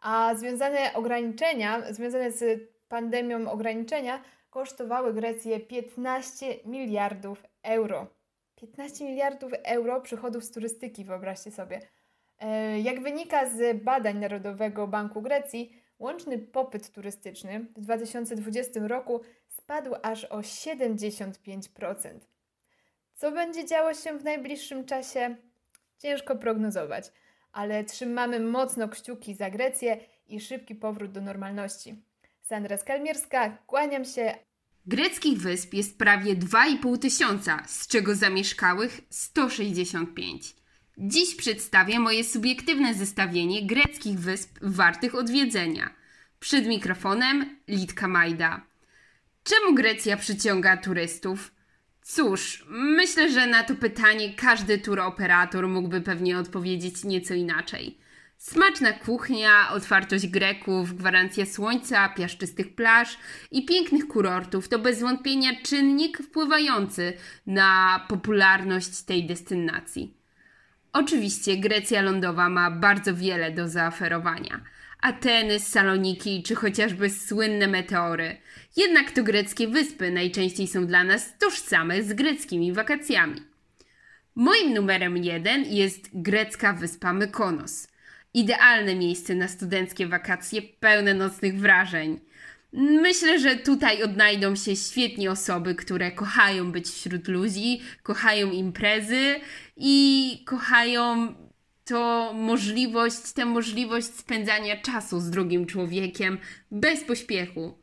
a 0.00 0.34
związane 0.34 0.92
ograniczenia, 0.94 1.92
związane 1.92 2.32
z 2.32 2.60
pandemią 2.88 3.50
ograniczenia 3.50 4.22
kosztowały 4.50 5.14
Grecję 5.14 5.60
15 5.60 6.46
miliardów 6.64 7.44
euro. 7.62 8.06
15 8.56 9.04
miliardów 9.04 9.52
euro 9.64 10.00
przychodów 10.00 10.44
z 10.44 10.50
turystyki, 10.50 11.04
wyobraźcie 11.04 11.50
sobie. 11.50 11.80
E, 12.38 12.80
jak 12.80 13.02
wynika 13.02 13.50
z 13.50 13.82
badań 13.82 14.18
Narodowego 14.18 14.86
Banku 14.86 15.22
Grecji, 15.22 15.82
łączny 15.98 16.38
popyt 16.38 16.90
turystyczny 16.90 17.66
w 17.76 17.80
2020 17.80 18.80
roku 18.86 19.20
spadł 19.48 19.94
aż 20.02 20.24
o 20.24 20.38
75%. 20.38 22.18
Co 23.18 23.32
będzie 23.32 23.66
działo 23.66 23.94
się 23.94 24.18
w 24.18 24.24
najbliższym 24.24 24.84
czasie? 24.84 25.36
Ciężko 25.98 26.36
prognozować, 26.36 27.04
ale 27.52 27.84
trzymamy 27.84 28.40
mocno 28.40 28.88
kciuki 28.88 29.34
za 29.34 29.50
Grecję 29.50 30.00
i 30.28 30.40
szybki 30.40 30.74
powrót 30.74 31.12
do 31.12 31.20
normalności. 31.20 32.02
Sandra 32.42 32.78
Skalmierska, 32.78 33.58
kłaniam 33.66 34.04
się. 34.04 34.34
Greckich 34.86 35.38
wysp 35.38 35.74
jest 35.74 35.98
prawie 35.98 36.36
2,5 36.36 36.98
tysiąca, 36.98 37.62
z 37.66 37.86
czego 37.86 38.14
zamieszkałych 38.14 39.00
165. 39.10 40.56
Dziś 40.98 41.34
przedstawię 41.34 42.00
moje 42.00 42.24
subiektywne 42.24 42.94
zestawienie 42.94 43.66
greckich 43.66 44.18
wysp 44.18 44.58
wartych 44.62 45.14
odwiedzenia. 45.14 45.94
Przed 46.40 46.66
mikrofonem 46.66 47.56
Litka 47.68 48.08
Majda. 48.08 48.60
Czemu 49.44 49.74
Grecja 49.74 50.16
przyciąga 50.16 50.76
turystów? 50.76 51.57
Cóż, 52.10 52.64
myślę, 52.68 53.30
że 53.30 53.46
na 53.46 53.62
to 53.62 53.74
pytanie 53.74 54.34
każdy 54.34 54.78
turoperator 54.78 55.68
mógłby 55.68 56.00
pewnie 56.00 56.38
odpowiedzieć 56.38 57.04
nieco 57.04 57.34
inaczej. 57.34 57.98
Smaczna 58.36 58.92
kuchnia, 58.92 59.70
otwartość 59.70 60.26
Greków, 60.26 60.94
gwarancja 60.94 61.46
słońca, 61.46 62.08
piaszczystych 62.08 62.74
plaż 62.74 63.18
i 63.50 63.66
pięknych 63.66 64.08
kurortów 64.08 64.68
to 64.68 64.78
bez 64.78 65.00
wątpienia 65.00 65.50
czynnik 65.62 66.18
wpływający 66.18 67.12
na 67.46 68.00
popularność 68.08 69.02
tej 69.02 69.26
destynacji. 69.26 70.14
Oczywiście 70.92 71.56
Grecja 71.56 72.02
lądowa 72.02 72.48
ma 72.48 72.70
bardzo 72.70 73.14
wiele 73.14 73.50
do 73.50 73.68
zaoferowania. 73.68 74.60
Ateny, 75.00 75.60
Saloniki 75.60 76.42
czy 76.42 76.54
chociażby 76.54 77.10
słynne 77.10 77.66
meteory. 77.66 78.36
Jednak 78.76 79.10
to 79.10 79.22
greckie 79.22 79.68
wyspy 79.68 80.10
najczęściej 80.10 80.66
są 80.66 80.86
dla 80.86 81.04
nas 81.04 81.38
tożsame 81.38 82.02
z 82.02 82.12
greckimi 82.12 82.72
wakacjami. 82.72 83.42
Moim 84.34 84.74
numerem 84.74 85.16
jeden 85.16 85.64
jest 85.64 86.10
grecka 86.12 86.72
wyspa 86.72 87.12
Mykonos. 87.12 87.88
Idealne 88.34 88.94
miejsce 88.94 89.34
na 89.34 89.48
studenckie 89.48 90.06
wakacje 90.06 90.62
pełne 90.62 91.14
nocnych 91.14 91.58
wrażeń. 91.58 92.20
Myślę, 92.72 93.38
że 93.40 93.56
tutaj 93.56 94.02
odnajdą 94.02 94.56
się 94.56 94.76
świetnie 94.76 95.30
osoby, 95.30 95.74
które 95.74 96.12
kochają 96.12 96.72
być 96.72 96.88
wśród 96.88 97.28
ludzi, 97.28 97.80
kochają 98.02 98.50
imprezy 98.50 99.40
i 99.76 100.42
kochają 100.46 101.34
to 101.88 102.32
możliwość, 102.34 103.32
tę 103.32 103.44
możliwość 103.44 104.06
spędzania 104.06 104.76
czasu 104.76 105.20
z 105.20 105.30
drugim 105.30 105.66
człowiekiem 105.66 106.38
bez 106.70 107.04
pośpiechu. 107.04 107.78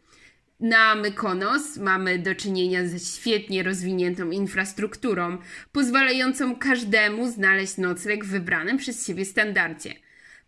Na 0.60 0.96
Mykonos 0.96 1.78
mamy 1.78 2.20
do 2.20 2.36
czynienia 2.36 2.88
ze 2.88 3.00
świetnie 3.00 3.64
rozwiniętą 3.64 4.32
infrastrukturą, 4.32 5.38
pozwalającą 5.72 6.56
każdemu 6.56 7.32
znaleźć 7.32 7.78
nocleg 7.78 8.26
w 8.26 8.28
wybranym 8.28 8.78
przez 8.78 9.08
siebie 9.08 9.26
standardzie. 9.26 9.94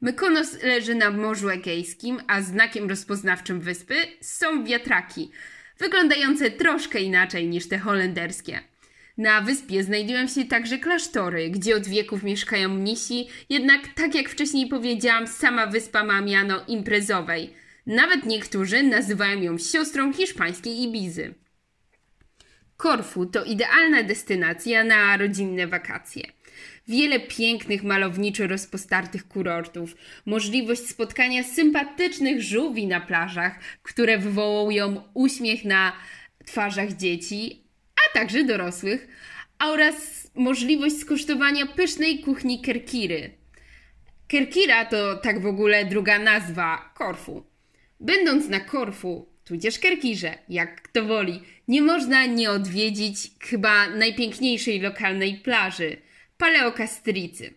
Mykonos 0.01 0.63
leży 0.63 0.95
na 0.95 1.11
Morzu 1.11 1.49
Egejskim, 1.49 2.21
a 2.27 2.41
znakiem 2.41 2.89
rozpoznawczym 2.89 3.59
wyspy 3.59 3.95
są 4.21 4.63
wiatraki, 4.63 5.31
wyglądające 5.79 6.51
troszkę 6.51 6.99
inaczej 6.99 7.47
niż 7.47 7.67
te 7.67 7.77
holenderskie. 7.77 8.59
Na 9.17 9.41
wyspie 9.41 9.83
znajdują 9.83 10.27
się 10.27 10.45
także 10.45 10.77
klasztory, 10.77 11.49
gdzie 11.49 11.75
od 11.75 11.87
wieków 11.87 12.23
mieszkają 12.23 12.69
mnisi, 12.69 13.27
jednak 13.49 13.81
tak 13.95 14.15
jak 14.15 14.29
wcześniej 14.29 14.67
powiedziałam, 14.67 15.27
sama 15.27 15.67
wyspa 15.67 16.03
ma 16.03 16.21
miano 16.21 16.65
imprezowej. 16.67 17.53
Nawet 17.85 18.25
niektórzy 18.25 18.83
nazywają 18.83 19.41
ją 19.41 19.57
siostrą 19.57 20.13
hiszpańskiej 20.13 20.83
Ibizy. 20.83 21.33
Korfu 22.77 23.25
to 23.25 23.43
idealna 23.43 24.03
destynacja 24.03 24.83
na 24.83 25.17
rodzinne 25.17 25.67
wakacje. 25.67 26.23
Wiele 26.87 27.19
pięknych, 27.19 27.83
malowniczo 27.83 28.47
rozpostartych 28.47 29.27
kurortów, 29.27 29.95
możliwość 30.25 30.87
spotkania 30.87 31.43
sympatycznych 31.43 32.41
żółwi 32.41 32.87
na 32.87 33.01
plażach, 33.01 33.59
które 33.83 34.17
wywołują 34.17 35.03
uśmiech 35.13 35.65
na 35.65 35.93
twarzach 36.45 36.93
dzieci, 36.93 37.66
a 38.09 38.13
także 38.13 38.43
dorosłych, 38.43 39.07
oraz 39.59 40.27
możliwość 40.35 40.99
skosztowania 40.99 41.65
pysznej 41.65 42.19
kuchni 42.19 42.61
Kerkiry. 42.61 43.29
Kerkira 44.27 44.85
to 44.85 45.15
tak 45.15 45.41
w 45.41 45.45
ogóle 45.45 45.85
druga 45.85 46.19
nazwa 46.19 46.91
Korfu. 46.93 47.43
Będąc 47.99 48.49
na 48.49 48.59
Korfu, 48.59 49.29
tudzież 49.45 49.79
Kerkirze, 49.79 50.37
jak 50.49 50.81
kto 50.81 51.05
woli, 51.05 51.41
nie 51.67 51.81
można 51.81 52.25
nie 52.25 52.51
odwiedzić 52.51 53.31
chyba 53.39 53.89
najpiękniejszej 53.89 54.79
lokalnej 54.79 55.37
plaży 55.37 55.97
Paleokastricy. 56.37 57.53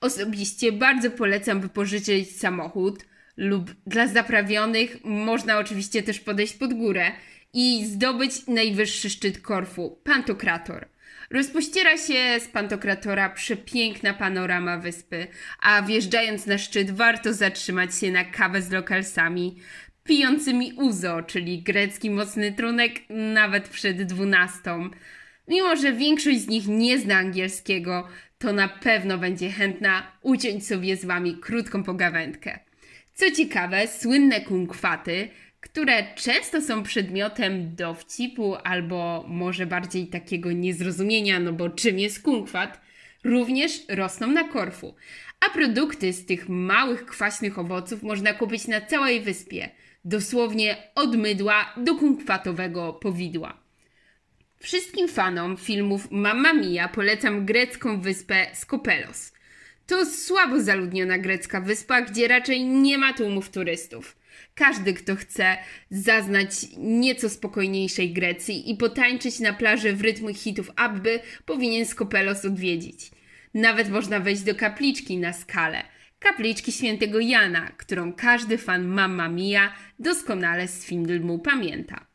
Osobiście 0.00 0.72
bardzo 0.72 1.10
polecam 1.10 1.60
wypożyczyć 1.60 2.36
samochód 2.36 3.04
lub 3.36 3.70
dla 3.86 4.06
zaprawionych 4.06 4.96
można 5.04 5.58
oczywiście 5.58 6.02
też 6.02 6.20
podejść 6.20 6.54
pod 6.54 6.74
górę 6.74 7.12
i 7.54 7.86
zdobyć 7.86 8.46
najwyższy 8.46 9.10
szczyt 9.10 9.40
Korfu, 9.40 10.00
Pantokrator. 10.04 10.88
Rozpościera 11.30 11.96
się 11.96 12.40
z 12.40 12.48
Pantokratora 12.48 13.30
przepiękna 13.30 14.14
panorama 14.14 14.78
wyspy, 14.78 15.26
a 15.60 15.82
wjeżdżając 15.82 16.46
na 16.46 16.58
szczyt 16.58 16.90
warto 16.90 17.34
zatrzymać 17.34 17.98
się 17.98 18.10
na 18.10 18.24
kawę 18.24 18.62
z 18.62 18.70
lokalsami, 18.70 19.56
pijącymi 20.04 20.72
uzo, 20.72 21.22
czyli 21.22 21.62
grecki 21.62 22.10
mocny 22.10 22.52
trunek, 22.52 22.92
nawet 23.10 23.68
przed 23.68 24.02
dwunastą. 24.02 24.90
Mimo, 25.48 25.76
że 25.76 25.92
większość 25.92 26.40
z 26.40 26.48
nich 26.48 26.68
nie 26.68 26.98
zna 26.98 27.16
angielskiego, 27.16 28.08
to 28.38 28.52
na 28.52 28.68
pewno 28.68 29.18
będzie 29.18 29.50
chętna 29.50 30.12
uciąć 30.22 30.66
sobie 30.66 30.96
z 30.96 31.04
Wami 31.04 31.36
krótką 31.36 31.84
pogawędkę. 31.84 32.58
Co 33.14 33.30
ciekawe, 33.30 33.88
słynne 33.88 34.40
kunkwaty, 34.40 35.28
które 35.62 36.14
często 36.14 36.60
są 36.60 36.82
przedmiotem 36.82 37.74
dowcipu 37.74 38.56
albo 38.64 39.24
może 39.28 39.66
bardziej 39.66 40.06
takiego 40.06 40.52
niezrozumienia, 40.52 41.40
no 41.40 41.52
bo 41.52 41.70
czym 41.70 41.98
jest 41.98 42.22
kunkwat, 42.22 42.80
również 43.24 43.72
rosną 43.88 44.26
na 44.26 44.48
Korfu. 44.48 44.94
A 45.40 45.50
produkty 45.50 46.12
z 46.12 46.26
tych 46.26 46.48
małych 46.48 47.06
kwaśnych 47.06 47.58
owoców 47.58 48.02
można 48.02 48.34
kupić 48.34 48.68
na 48.68 48.80
całej 48.80 49.20
wyspie, 49.20 49.68
dosłownie 50.04 50.76
od 50.94 51.16
mydła 51.16 51.74
do 51.76 51.94
kunkwatowego 51.94 52.92
powidła. 52.92 53.58
Wszystkim 54.58 55.08
fanom 55.08 55.56
filmów 55.56 56.10
Mamma 56.10 56.52
Mia 56.52 56.88
polecam 56.88 57.46
grecką 57.46 58.00
wyspę 58.00 58.46
Skopelos. 58.54 59.32
To 59.86 60.06
słabo 60.06 60.60
zaludniona 60.60 61.18
grecka 61.18 61.60
wyspa, 61.60 62.02
gdzie 62.02 62.28
raczej 62.28 62.64
nie 62.64 62.98
ma 62.98 63.12
tłumów 63.12 63.50
turystów. 63.50 64.21
Każdy, 64.54 64.94
kto 64.94 65.16
chce 65.16 65.56
zaznać 65.90 66.50
nieco 66.78 67.30
spokojniejszej 67.30 68.12
Grecji 68.12 68.70
i 68.70 68.76
potańczyć 68.76 69.40
na 69.40 69.52
plaży 69.52 69.92
w 69.92 70.00
rytmu 70.00 70.34
hitów 70.34 70.70
Abby, 70.76 71.20
powinien 71.44 71.86
Skopelos 71.86 72.44
odwiedzić. 72.44 73.10
Nawet 73.54 73.90
można 73.90 74.20
wejść 74.20 74.42
do 74.42 74.54
kapliczki 74.54 75.16
na 75.16 75.32
skalę. 75.32 75.82
Kapliczki 76.18 76.72
świętego 76.72 77.20
Jana, 77.20 77.70
którą 77.76 78.12
każdy 78.12 78.58
fan 78.58 78.86
Mamma 78.86 79.28
Mia 79.28 79.74
doskonale 79.98 80.68
z 80.68 80.84
filmu 80.84 81.38
pamięta. 81.38 82.06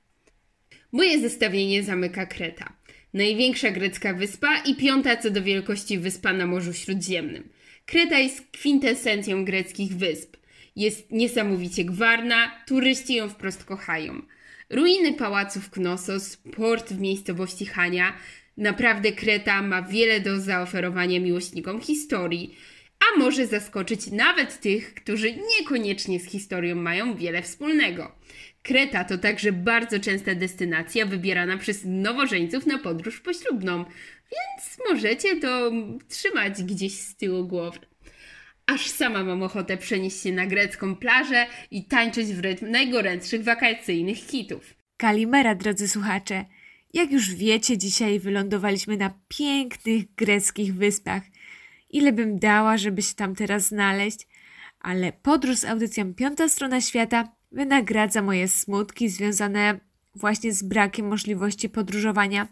Moje 0.92 1.20
zestawienie 1.20 1.84
zamyka 1.84 2.26
Kreta. 2.26 2.74
Największa 3.14 3.72
grecka 3.72 4.14
wyspa 4.14 4.58
i 4.58 4.76
piąta 4.76 5.18
co 5.18 5.32
do 5.32 5.44
wielkości 5.44 6.00
wyspa 6.00 6.34
na 6.34 6.46
Morzu 6.46 6.74
Śródziemnym. 6.74 7.50
Kreta 7.86 8.20
jest 8.20 8.52
kwintesencją 8.52 9.46
greckich 9.46 9.94
wysp. 9.94 10.38
Jest 10.78 11.12
niesamowicie 11.12 11.86
gwarna, 11.86 12.52
turyści 12.68 13.14
ją 13.14 13.30
wprost 13.30 13.64
kochają. 13.64 14.22
Ruiny 14.70 15.14
pałaców 15.14 15.70
Knossos, 15.70 16.38
port 16.38 16.94
w 16.94 17.00
miejscowości 17.00 17.66
Hania. 17.66 18.14
Naprawdę 18.58 19.12
Kreta 19.12 19.62
ma 19.62 19.82
wiele 19.82 20.20
do 20.20 20.40
zaoferowania 20.40 21.20
miłośnikom 21.20 21.82
historii, 21.82 22.58
a 23.00 23.20
może 23.20 23.48
zaskoczyć 23.48 24.12
nawet 24.12 24.60
tych, 24.60 24.94
którzy 24.94 25.34
niekoniecznie 25.60 26.20
z 26.20 26.26
historią 26.26 26.76
mają 26.76 27.16
wiele 27.16 27.42
wspólnego. 27.42 28.16
Kreta 28.64 29.04
to 29.04 29.18
także 29.18 29.52
bardzo 29.52 30.00
częsta 30.00 30.36
destynacja 30.36 31.06
wybierana 31.06 31.58
przez 31.58 31.82
nowożeńców 31.86 32.66
na 32.66 32.78
podróż 32.78 33.20
poślubną, 33.20 33.86
więc 34.32 34.90
możecie 34.90 35.40
to 35.40 35.72
trzymać 36.10 36.64
gdzieś 36.64 36.94
z 36.94 37.16
tyłu 37.16 37.48
głowy. 37.48 37.87
Aż 38.68 38.88
sama 38.88 39.24
mam 39.24 39.44
ochotę 39.44 39.78
przenieść 39.78 40.22
się 40.22 40.32
na 40.32 40.46
grecką 40.46 40.96
plażę 40.96 41.48
i 41.72 41.86
tańczyć 41.86 42.34
w 42.34 42.40
rytm 42.40 42.72
najgorętszych 42.72 43.44
wakacyjnych 43.44 44.18
hitów. 44.18 44.74
Kalimera, 44.98 45.56
drodzy 45.56 45.88
słuchacze. 45.88 46.46
Jak 46.94 47.12
już 47.12 47.36
wiecie, 47.36 47.78
dzisiaj 47.78 48.20
wylądowaliśmy 48.20 48.98
na 48.98 49.14
pięknych 49.28 50.16
greckich 50.16 50.76
wyspach. 50.76 51.24
Ile 51.90 52.14
bym 52.14 52.40
dała, 52.40 52.78
żeby 52.78 53.02
się 53.02 53.16
tam 53.16 53.36
teraz 53.36 53.68
znaleźć, 53.68 54.28
ale 54.80 55.14
podróż 55.14 55.58
z 55.58 55.66
audycją 55.66 56.14
Piąta 56.14 56.50
Strona 56.50 56.82
Świata 56.82 57.32
wynagradza 57.52 58.22
moje 58.22 58.48
smutki 58.48 59.10
związane 59.10 59.80
właśnie 60.16 60.54
z 60.54 60.64
brakiem 60.64 61.08
możliwości 61.08 61.70
podróżowania. 61.70 62.48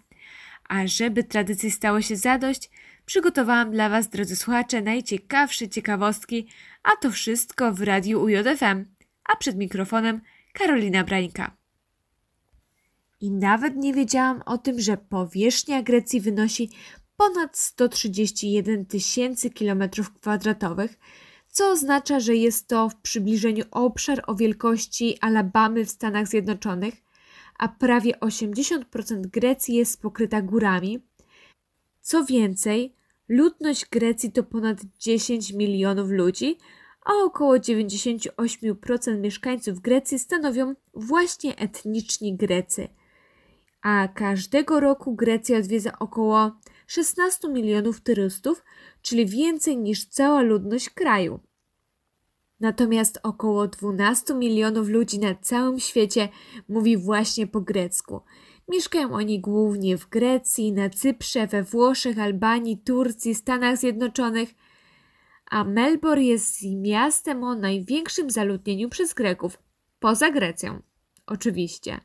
A 0.69 0.87
żeby 0.87 1.23
tradycji 1.23 1.71
stało 1.71 2.01
się 2.01 2.15
zadość, 2.15 2.69
przygotowałam 3.05 3.71
dla 3.71 3.89
Was, 3.89 4.09
drodzy 4.09 4.35
słuchacze, 4.35 4.81
najciekawsze 4.81 5.69
ciekawostki, 5.69 6.47
a 6.83 6.95
to 7.01 7.11
wszystko 7.11 7.73
w 7.73 7.81
radiu 7.81 8.23
UJFM, 8.23 8.85
a 9.23 9.35
przed 9.35 9.57
mikrofonem 9.57 10.21
Karolina 10.53 11.03
Brańka. 11.03 11.57
I 13.21 13.31
nawet 13.31 13.75
nie 13.75 13.93
wiedziałam 13.93 14.41
o 14.45 14.57
tym, 14.57 14.81
że 14.81 14.97
powierzchnia 14.97 15.83
Grecji 15.83 16.21
wynosi 16.21 16.69
ponad 17.17 17.57
131 17.57 18.85
tysięcy 18.85 19.49
kilometrów 19.49 20.13
kwadratowych, 20.13 20.99
co 21.47 21.71
oznacza, 21.71 22.19
że 22.19 22.35
jest 22.35 22.67
to 22.67 22.89
w 22.89 22.95
przybliżeniu 22.95 23.63
obszar 23.71 24.23
o 24.27 24.35
wielkości 24.35 25.17
Alabamy 25.21 25.85
w 25.85 25.89
Stanach 25.89 26.27
Zjednoczonych, 26.27 27.04
a 27.59 27.67
prawie 27.67 28.11
80% 28.13 29.21
Grecji 29.21 29.75
jest 29.75 30.01
pokryta 30.01 30.41
górami. 30.41 30.99
Co 32.01 32.25
więcej, 32.25 32.95
ludność 33.29 33.85
Grecji 33.89 34.31
to 34.31 34.43
ponad 34.43 34.77
10 34.99 35.53
milionów 35.53 36.09
ludzi, 36.09 36.57
a 37.05 37.13
około 37.23 37.53
98% 37.53 39.19
mieszkańców 39.19 39.79
Grecji 39.79 40.19
stanowią 40.19 40.75
właśnie 40.93 41.55
etniczni 41.57 42.37
Grecy. 42.37 42.87
A 43.81 44.07
każdego 44.07 44.79
roku 44.79 45.15
Grecja 45.15 45.57
odwiedza 45.57 45.99
około 45.99 46.51
16 46.87 47.47
milionów 47.47 48.01
turystów, 48.01 48.63
czyli 49.01 49.25
więcej 49.25 49.77
niż 49.77 50.05
cała 50.05 50.41
ludność 50.41 50.89
kraju. 50.89 51.39
Natomiast 52.59 53.19
około 53.23 53.67
12 53.67 54.33
milionów 54.33 54.87
ludzi 54.87 55.19
na 55.19 55.35
całym 55.35 55.79
świecie 55.79 56.29
mówi 56.69 56.97
właśnie 56.97 57.47
po 57.47 57.61
grecku. 57.61 58.21
Mieszkają 58.67 59.13
oni 59.13 59.39
głównie 59.39 59.97
w 59.97 60.09
Grecji, 60.09 60.73
na 60.73 60.89
Cyprze, 60.89 61.47
we 61.47 61.63
Włoszech, 61.63 62.19
Albanii, 62.19 62.77
Turcji, 62.77 63.35
Stanach 63.35 63.77
Zjednoczonych, 63.77 64.49
a 65.51 65.63
Melbourne 65.63 66.23
jest 66.23 66.59
miastem 66.63 67.43
o 67.43 67.55
największym 67.55 68.29
zaludnieniu 68.29 68.89
przez 68.89 69.13
Greków, 69.13 69.59
poza 69.99 70.31
Grecją, 70.31 70.81
oczywiście. 71.25 71.99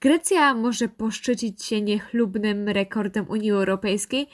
Grecja 0.00 0.54
może 0.54 0.88
poszczycić 0.88 1.64
się 1.64 1.82
niechlubnym 1.82 2.68
rekordem 2.68 3.28
Unii 3.28 3.50
Europejskiej, 3.50 4.26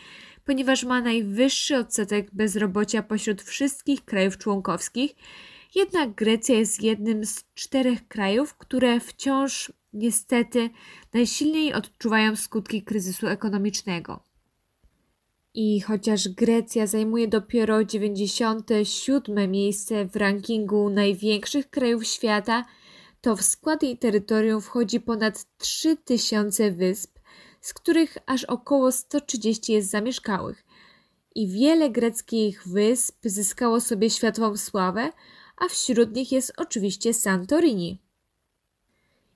ponieważ 0.46 0.84
ma 0.84 1.00
najwyższy 1.00 1.76
odsetek 1.76 2.30
bezrobocia 2.32 3.02
pośród 3.02 3.42
wszystkich 3.42 4.04
krajów 4.04 4.38
członkowskich. 4.38 5.14
Jednak 5.74 6.14
Grecja 6.14 6.58
jest 6.58 6.82
jednym 6.82 7.24
z 7.24 7.44
czterech 7.54 8.08
krajów, 8.08 8.54
które 8.54 9.00
wciąż 9.00 9.72
niestety 9.92 10.70
najsilniej 11.14 11.74
odczuwają 11.74 12.36
skutki 12.36 12.82
kryzysu 12.82 13.26
ekonomicznego. 13.26 14.20
I 15.54 15.80
chociaż 15.80 16.28
Grecja 16.28 16.86
zajmuje 16.86 17.28
dopiero 17.28 17.84
97 17.84 19.50
miejsce 19.50 20.04
w 20.04 20.16
rankingu 20.16 20.90
największych 20.90 21.70
krajów 21.70 22.06
świata, 22.06 22.64
to 23.20 23.36
w 23.36 23.42
skład 23.42 23.82
jej 23.82 23.98
terytorium 23.98 24.60
wchodzi 24.60 25.00
ponad 25.00 25.44
3000 25.58 26.70
wysp, 26.70 27.15
z 27.66 27.74
których 27.74 28.18
aż 28.26 28.44
około 28.44 28.92
130 28.92 29.72
jest 29.72 29.90
zamieszkałych. 29.90 30.64
I 31.34 31.48
wiele 31.48 31.90
greckich 31.90 32.68
wysp 32.68 33.16
zyskało 33.24 33.80
sobie 33.80 34.10
światową 34.10 34.56
sławę, 34.56 35.12
a 35.56 35.68
wśród 35.68 36.16
nich 36.16 36.32
jest 36.32 36.52
oczywiście 36.56 37.14
Santorini. 37.14 37.98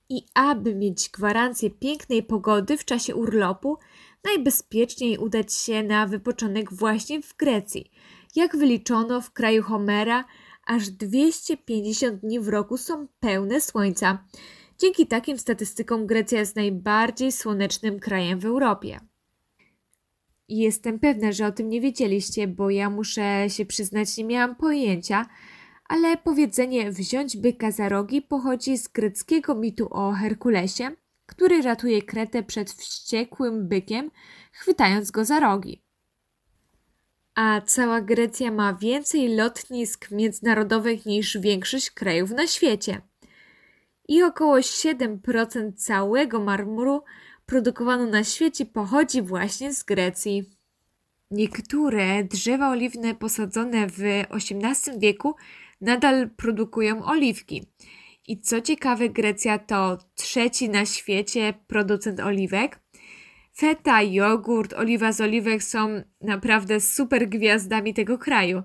I 0.09 0.25
aby 0.33 0.75
mieć 0.75 1.09
gwarancję 1.09 1.69
pięknej 1.69 2.23
pogody 2.23 2.77
w 2.77 2.85
czasie 2.85 3.15
urlopu, 3.15 3.77
najbezpieczniej 4.23 5.17
udać 5.17 5.53
się 5.53 5.83
na 5.83 6.07
wypoczynek 6.07 6.73
właśnie 6.73 7.21
w 7.21 7.37
Grecji. 7.37 7.91
Jak 8.35 8.57
wyliczono 8.57 9.21
w 9.21 9.31
kraju 9.31 9.63
Homera, 9.63 10.25
aż 10.65 10.89
250 10.89 12.21
dni 12.21 12.39
w 12.39 12.47
roku 12.47 12.77
są 12.77 13.07
pełne 13.19 13.61
słońca. 13.61 14.25
Dzięki 14.81 15.07
takim 15.07 15.37
statystykom 15.37 16.07
Grecja 16.07 16.39
jest 16.39 16.55
najbardziej 16.55 17.31
słonecznym 17.31 17.99
krajem 17.99 18.39
w 18.39 18.45
Europie. 18.45 18.99
Jestem 20.47 20.99
pewna, 20.99 21.31
że 21.31 21.47
o 21.47 21.51
tym 21.51 21.69
nie 21.69 21.81
wiedzieliście, 21.81 22.47
bo 22.47 22.69
ja 22.69 22.89
muszę 22.89 23.45
się 23.49 23.65
przyznać, 23.65 24.17
nie 24.17 24.23
miałam 24.23 24.55
pojęcia, 24.55 25.25
ale 25.89 26.17
powiedzenie 26.17 26.91
wziąć 26.91 27.37
byka 27.37 27.71
za 27.71 27.89
rogi 27.89 28.21
pochodzi 28.21 28.77
z 28.77 28.87
greckiego 28.87 29.55
mitu 29.55 29.87
o 29.91 30.11
Herkulesie, 30.11 30.91
który 31.25 31.61
ratuje 31.61 32.01
Kretę 32.01 32.43
przed 32.43 32.71
wściekłym 32.71 33.67
bykiem, 33.67 34.11
chwytając 34.51 35.11
go 35.11 35.25
za 35.25 35.39
rogi 35.39 35.81
a 37.35 37.61
cała 37.61 38.01
Grecja 38.01 38.51
ma 38.51 38.73
więcej 38.73 39.35
lotnisk 39.35 40.11
międzynarodowych 40.11 41.05
niż 41.05 41.37
większość 41.37 41.91
krajów 41.91 42.31
na 42.31 42.47
świecie. 42.47 43.10
I 44.11 44.23
około 44.23 44.57
7% 44.57 45.73
całego 45.75 46.39
marmuru 46.39 47.03
produkowano 47.45 48.05
na 48.05 48.23
świecie 48.23 48.65
pochodzi 48.65 49.21
właśnie 49.21 49.73
z 49.73 49.83
Grecji. 49.83 50.43
Niektóre 51.31 52.23
drzewa 52.23 52.69
oliwne 52.69 53.15
posadzone 53.15 53.87
w 53.87 53.99
XVIII 54.29 54.99
wieku 54.99 55.35
nadal 55.81 56.29
produkują 56.29 57.05
oliwki. 57.05 57.65
I 58.27 58.41
co 58.41 58.61
ciekawe, 58.61 59.09
Grecja 59.09 59.59
to 59.59 59.97
trzeci 60.15 60.69
na 60.69 60.85
świecie 60.85 61.53
producent 61.67 62.19
oliwek. 62.19 62.79
Feta, 63.57 64.01
jogurt, 64.01 64.73
oliwa 64.73 65.11
z 65.11 65.21
oliwek 65.21 65.63
są 65.63 66.01
naprawdę 66.21 66.79
super 66.79 67.29
gwiazdami 67.29 67.93
tego 67.93 68.17
kraju. 68.17 68.63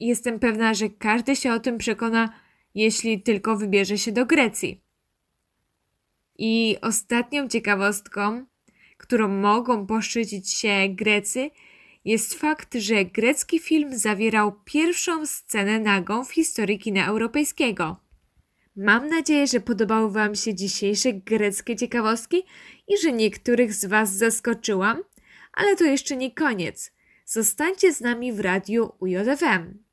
Jestem 0.00 0.38
pewna, 0.38 0.74
że 0.74 0.88
każdy 0.88 1.36
się 1.36 1.52
o 1.52 1.60
tym 1.60 1.78
przekona, 1.78 2.43
jeśli 2.74 3.22
tylko 3.22 3.56
wybierze 3.56 3.98
się 3.98 4.12
do 4.12 4.26
Grecji. 4.26 4.80
I 6.38 6.76
ostatnią 6.82 7.48
ciekawostką, 7.48 8.46
którą 8.96 9.28
mogą 9.28 9.86
poszczycić 9.86 10.52
się 10.52 10.88
Grecy, 10.88 11.50
jest 12.04 12.34
fakt, 12.34 12.74
że 12.74 13.04
grecki 13.04 13.58
film 13.58 13.98
zawierał 13.98 14.52
pierwszą 14.64 15.26
scenę 15.26 15.80
nagą 15.80 16.24
w 16.24 16.32
historii 16.32 16.78
kina 16.78 17.06
europejskiego. 17.06 17.96
Mam 18.76 19.08
nadzieję, 19.08 19.46
że 19.46 19.60
podobały 19.60 20.12
Wam 20.12 20.34
się 20.34 20.54
dzisiejsze 20.54 21.12
greckie 21.12 21.76
ciekawostki 21.76 22.42
i 22.88 22.98
że 22.98 23.12
niektórych 23.12 23.74
z 23.74 23.84
Was 23.84 24.16
zaskoczyłam, 24.16 25.02
ale 25.52 25.76
to 25.76 25.84
jeszcze 25.84 26.16
nie 26.16 26.30
koniec. 26.30 26.92
Zostańcie 27.24 27.92
z 27.92 28.00
nami 28.00 28.32
w 28.32 28.40
radiu 28.40 28.92
UJFM. 29.00 29.83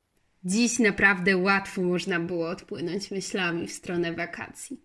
Dziś 0.44 0.78
naprawdę 0.78 1.36
łatwo 1.36 1.82
można 1.82 2.20
było 2.20 2.48
odpłynąć 2.48 3.10
myślami 3.10 3.66
w 3.66 3.72
stronę 3.72 4.12
wakacji. 4.12 4.80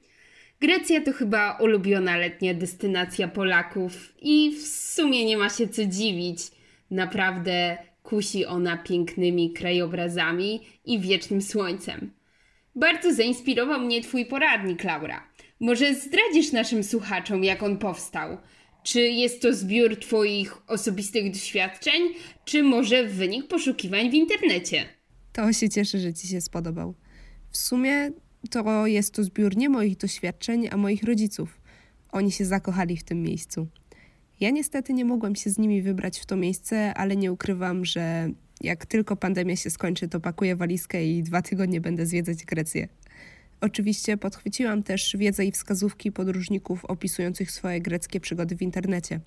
Grecja 0.59 1.01
to 1.01 1.13
chyba 1.13 1.57
ulubiona 1.57 2.17
letnia 2.17 2.53
destynacja 2.53 3.27
Polaków 3.27 4.13
i 4.21 4.51
w 4.51 4.67
sumie 4.67 5.25
nie 5.25 5.37
ma 5.37 5.49
się 5.49 5.67
co 5.67 5.85
dziwić. 5.85 6.39
Naprawdę 6.91 7.77
kusi 8.03 8.45
ona 8.45 8.77
pięknymi 8.77 9.53
krajobrazami 9.53 10.61
i 10.85 10.99
wiecznym 10.99 11.41
słońcem. 11.41 12.11
Bardzo 12.75 13.13
zainspirował 13.13 13.79
mnie 13.79 14.01
Twój 14.01 14.25
poradnik, 14.25 14.83
Laura. 14.83 15.27
Może 15.59 15.95
zdradzisz 15.95 16.51
naszym 16.51 16.83
słuchaczom, 16.83 17.43
jak 17.43 17.63
on 17.63 17.77
powstał? 17.77 18.37
Czy 18.83 19.01
jest 19.01 19.41
to 19.41 19.53
zbiór 19.53 19.95
Twoich 19.99 20.57
osobistych 20.67 21.31
doświadczeń, 21.31 22.13
czy 22.45 22.63
może 22.63 23.03
wynik 23.03 23.47
poszukiwań 23.47 24.11
w 24.11 24.13
internecie? 24.13 24.96
To 25.37 25.53
się 25.53 25.69
cieszę, 25.69 25.99
że 25.99 26.13
Ci 26.13 26.27
się 26.27 26.41
spodobał. 26.41 26.93
W 27.49 27.57
sumie 27.57 28.11
to 28.49 28.87
jest 28.87 29.13
to 29.13 29.23
zbiór 29.23 29.57
nie 29.57 29.69
moich 29.69 29.97
doświadczeń, 29.97 30.67
a 30.71 30.77
moich 30.77 31.03
rodziców. 31.03 31.61
Oni 32.11 32.31
się 32.31 32.45
zakochali 32.45 32.97
w 32.97 33.03
tym 33.03 33.21
miejscu. 33.21 33.67
Ja 34.39 34.49
niestety 34.49 34.93
nie 34.93 35.05
mogłam 35.05 35.35
się 35.35 35.49
z 35.49 35.57
nimi 35.57 35.81
wybrać 35.81 36.19
w 36.19 36.25
to 36.25 36.35
miejsce, 36.35 36.93
ale 36.93 37.15
nie 37.15 37.31
ukrywam, 37.31 37.85
że 37.85 38.29
jak 38.61 38.85
tylko 38.85 39.15
pandemia 39.15 39.55
się 39.55 39.69
skończy, 39.69 40.07
to 40.07 40.19
pakuję 40.19 40.55
walizkę 40.55 41.05
i 41.05 41.23
dwa 41.23 41.41
tygodnie 41.41 41.81
będę 41.81 42.05
zwiedzać 42.05 42.45
Grecję. 42.45 42.87
Oczywiście 43.61 44.17
podchwyciłam 44.17 44.83
też 44.83 45.15
wiedzę 45.19 45.45
i 45.45 45.51
wskazówki 45.51 46.11
podróżników 46.11 46.85
opisujących 46.85 47.51
swoje 47.51 47.81
greckie 47.81 48.19
przygody 48.19 48.55
w 48.55 48.61
internecie. 48.61 49.19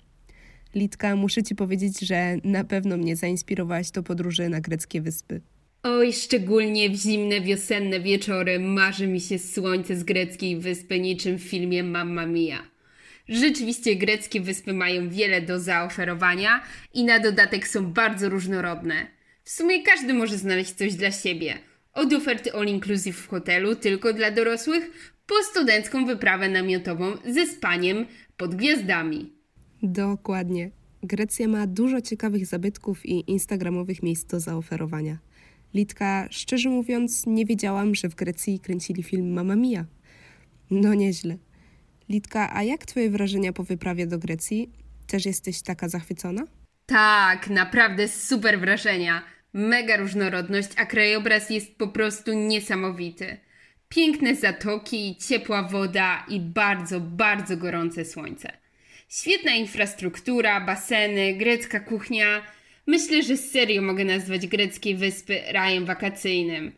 Litka, 0.75 1.15
muszę 1.15 1.43
ci 1.43 1.55
powiedzieć, 1.55 1.99
że 1.99 2.37
na 2.43 2.63
pewno 2.63 2.97
mnie 2.97 3.15
zainspirowałaś 3.15 3.91
do 3.91 4.03
podróży 4.03 4.49
na 4.49 4.61
greckie 4.61 5.01
wyspy. 5.01 5.41
Oj, 5.83 6.13
szczególnie 6.13 6.89
w 6.89 6.95
zimne 6.95 7.41
wiosenne 7.41 7.99
wieczory 7.99 8.59
marzy 8.59 9.07
mi 9.07 9.21
się 9.21 9.39
słońce 9.39 9.95
z 9.95 10.03
greckiej 10.03 10.57
wyspy 10.59 10.99
niczym 10.99 11.37
w 11.37 11.41
filmie 11.41 11.83
Mamma 11.83 12.25
Mia. 12.25 12.63
Rzeczywiście 13.29 13.95
greckie 13.95 14.41
wyspy 14.41 14.73
mają 14.73 15.09
wiele 15.09 15.41
do 15.41 15.59
zaoferowania 15.59 16.61
i 16.93 17.03
na 17.03 17.19
dodatek 17.19 17.67
są 17.67 17.93
bardzo 17.93 18.29
różnorodne. 18.29 19.07
W 19.43 19.49
sumie 19.49 19.83
każdy 19.83 20.13
może 20.13 20.37
znaleźć 20.37 20.71
coś 20.71 20.93
dla 20.93 21.11
siebie. 21.11 21.57
Od 21.93 22.13
oferty 22.13 22.53
all 22.53 22.67
inclusive 22.67 23.17
w 23.17 23.27
hotelu 23.27 23.75
tylko 23.75 24.13
dla 24.13 24.31
dorosłych, 24.31 25.13
po 25.27 25.35
studencką 25.43 26.05
wyprawę 26.05 26.49
namiotową 26.49 27.17
ze 27.25 27.47
spaniem 27.47 28.05
pod 28.37 28.55
gwiazdami. 28.55 29.33
Dokładnie. 29.83 30.71
Grecja 31.03 31.47
ma 31.47 31.67
dużo 31.67 32.01
ciekawych 32.01 32.45
zabytków 32.45 33.05
i 33.05 33.31
instagramowych 33.31 34.03
miejsc 34.03 34.25
do 34.25 34.39
zaoferowania. 34.39 35.17
Litka, 35.73 36.27
szczerze 36.29 36.69
mówiąc, 36.69 37.25
nie 37.25 37.45
wiedziałam, 37.45 37.95
że 37.95 38.09
w 38.09 38.15
Grecji 38.15 38.59
kręcili 38.59 39.03
film 39.03 39.33
Mamma 39.33 39.55
Mia. 39.55 39.85
No 40.71 40.93
nieźle. 40.93 41.37
Litka, 42.09 42.55
a 42.55 42.63
jak 42.63 42.85
twoje 42.85 43.09
wrażenia 43.09 43.53
po 43.53 43.63
wyprawie 43.63 44.07
do 44.07 44.19
Grecji? 44.19 44.69
Też 45.07 45.25
jesteś 45.25 45.61
taka 45.61 45.89
zachwycona? 45.89 46.43
Tak, 46.85 47.49
naprawdę 47.49 48.07
super 48.07 48.59
wrażenia. 48.59 49.23
Mega 49.53 49.97
różnorodność, 49.97 50.69
a 50.77 50.85
krajobraz 50.85 51.49
jest 51.49 51.75
po 51.75 51.87
prostu 51.87 52.33
niesamowity. 52.33 53.37
Piękne 53.89 54.35
zatoki, 54.35 55.17
ciepła 55.27 55.63
woda 55.63 56.25
i 56.29 56.39
bardzo, 56.39 56.99
bardzo 56.99 57.57
gorące 57.57 58.05
słońce. 58.05 58.51
Świetna 59.09 59.51
infrastruktura, 59.51 60.61
baseny, 60.61 61.33
grecka 61.33 61.79
kuchnia. 61.79 62.41
Myślę, 62.87 63.23
że 63.23 63.37
serio 63.37 63.81
mogę 63.81 64.05
nazwać 64.05 64.47
greckie 64.47 64.95
wyspy 64.95 65.41
rajem 65.51 65.85
wakacyjnym. 65.85 66.71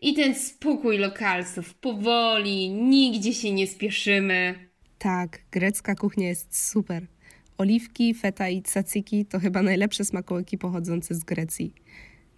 I 0.00 0.14
ten 0.14 0.34
spokój 0.34 0.98
lokalsów, 0.98 1.74
powoli, 1.74 2.70
nigdzie 2.70 3.34
się 3.34 3.52
nie 3.52 3.66
spieszymy. 3.66 4.70
Tak, 4.98 5.38
grecka 5.50 5.94
kuchnia 5.94 6.28
jest 6.28 6.70
super. 6.70 7.06
Oliwki, 7.58 8.14
feta 8.14 8.48
i 8.48 8.62
tzatziki 8.62 9.26
to 9.26 9.38
chyba 9.38 9.62
najlepsze 9.62 10.04
smakołyki 10.04 10.58
pochodzące 10.58 11.14
z 11.14 11.24
Grecji. 11.24 11.74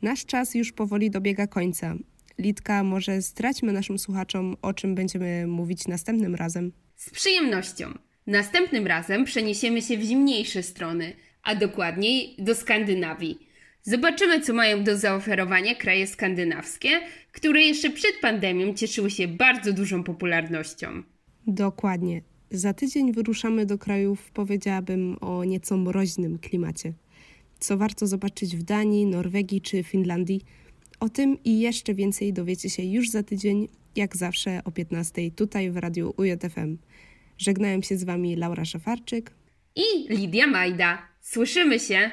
Nasz 0.02 0.26
czas 0.26 0.54
już 0.54 0.72
powoli 0.72 1.10
dobiega 1.10 1.46
końca. 1.46 1.94
Litka, 2.38 2.82
może 2.82 3.22
zdradźmy 3.22 3.72
naszym 3.72 3.98
słuchaczom, 3.98 4.56
o 4.62 4.74
czym 4.74 4.94
będziemy 4.94 5.46
mówić 5.46 5.88
następnym 5.88 6.34
razem. 6.34 6.72
Z 6.96 7.10
przyjemnością. 7.10 7.98
Następnym 8.26 8.86
razem 8.86 9.24
przeniesiemy 9.24 9.82
się 9.82 9.98
w 9.98 10.02
zimniejsze 10.02 10.62
strony, 10.62 11.12
a 11.42 11.54
dokładniej 11.54 12.34
do 12.38 12.54
Skandynawii. 12.54 13.38
Zobaczymy, 13.82 14.40
co 14.40 14.52
mają 14.52 14.84
do 14.84 14.98
zaoferowania 14.98 15.74
kraje 15.74 16.06
skandynawskie, 16.06 17.00
które 17.32 17.62
jeszcze 17.62 17.90
przed 17.90 18.12
pandemią 18.20 18.74
cieszyły 18.74 19.10
się 19.10 19.28
bardzo 19.28 19.72
dużą 19.72 20.04
popularnością. 20.04 21.02
Dokładnie. 21.46 22.22
Za 22.50 22.72
tydzień 22.72 23.12
wyruszamy 23.12 23.66
do 23.66 23.78
krajów, 23.78 24.30
powiedziałabym, 24.30 25.16
o 25.20 25.44
nieco 25.44 25.76
mroźnym 25.76 26.38
klimacie. 26.38 26.92
Co 27.58 27.76
warto 27.76 28.06
zobaczyć 28.06 28.56
w 28.56 28.62
Danii, 28.62 29.06
Norwegii 29.06 29.60
czy 29.60 29.82
Finlandii? 29.82 30.40
O 31.00 31.08
tym 31.08 31.36
i 31.44 31.60
jeszcze 31.60 31.94
więcej 31.94 32.32
dowiecie 32.32 32.70
się 32.70 32.82
już 32.82 33.10
za 33.10 33.22
tydzień, 33.22 33.68
jak 33.96 34.16
zawsze 34.16 34.60
o 34.64 34.70
15 34.70 35.30
tutaj 35.30 35.70
w 35.70 35.76
radiu 35.76 36.14
UJFM. 36.16 36.76
Żegnają 37.38 37.82
się 37.82 37.96
z 37.96 38.04
Wami 38.04 38.36
Laura 38.36 38.64
Szafarczyk 38.64 39.30
I 39.76 40.08
Lidia 40.08 40.46
Majda. 40.46 41.11
Słyszymy 41.22 41.80
się! 41.80 42.10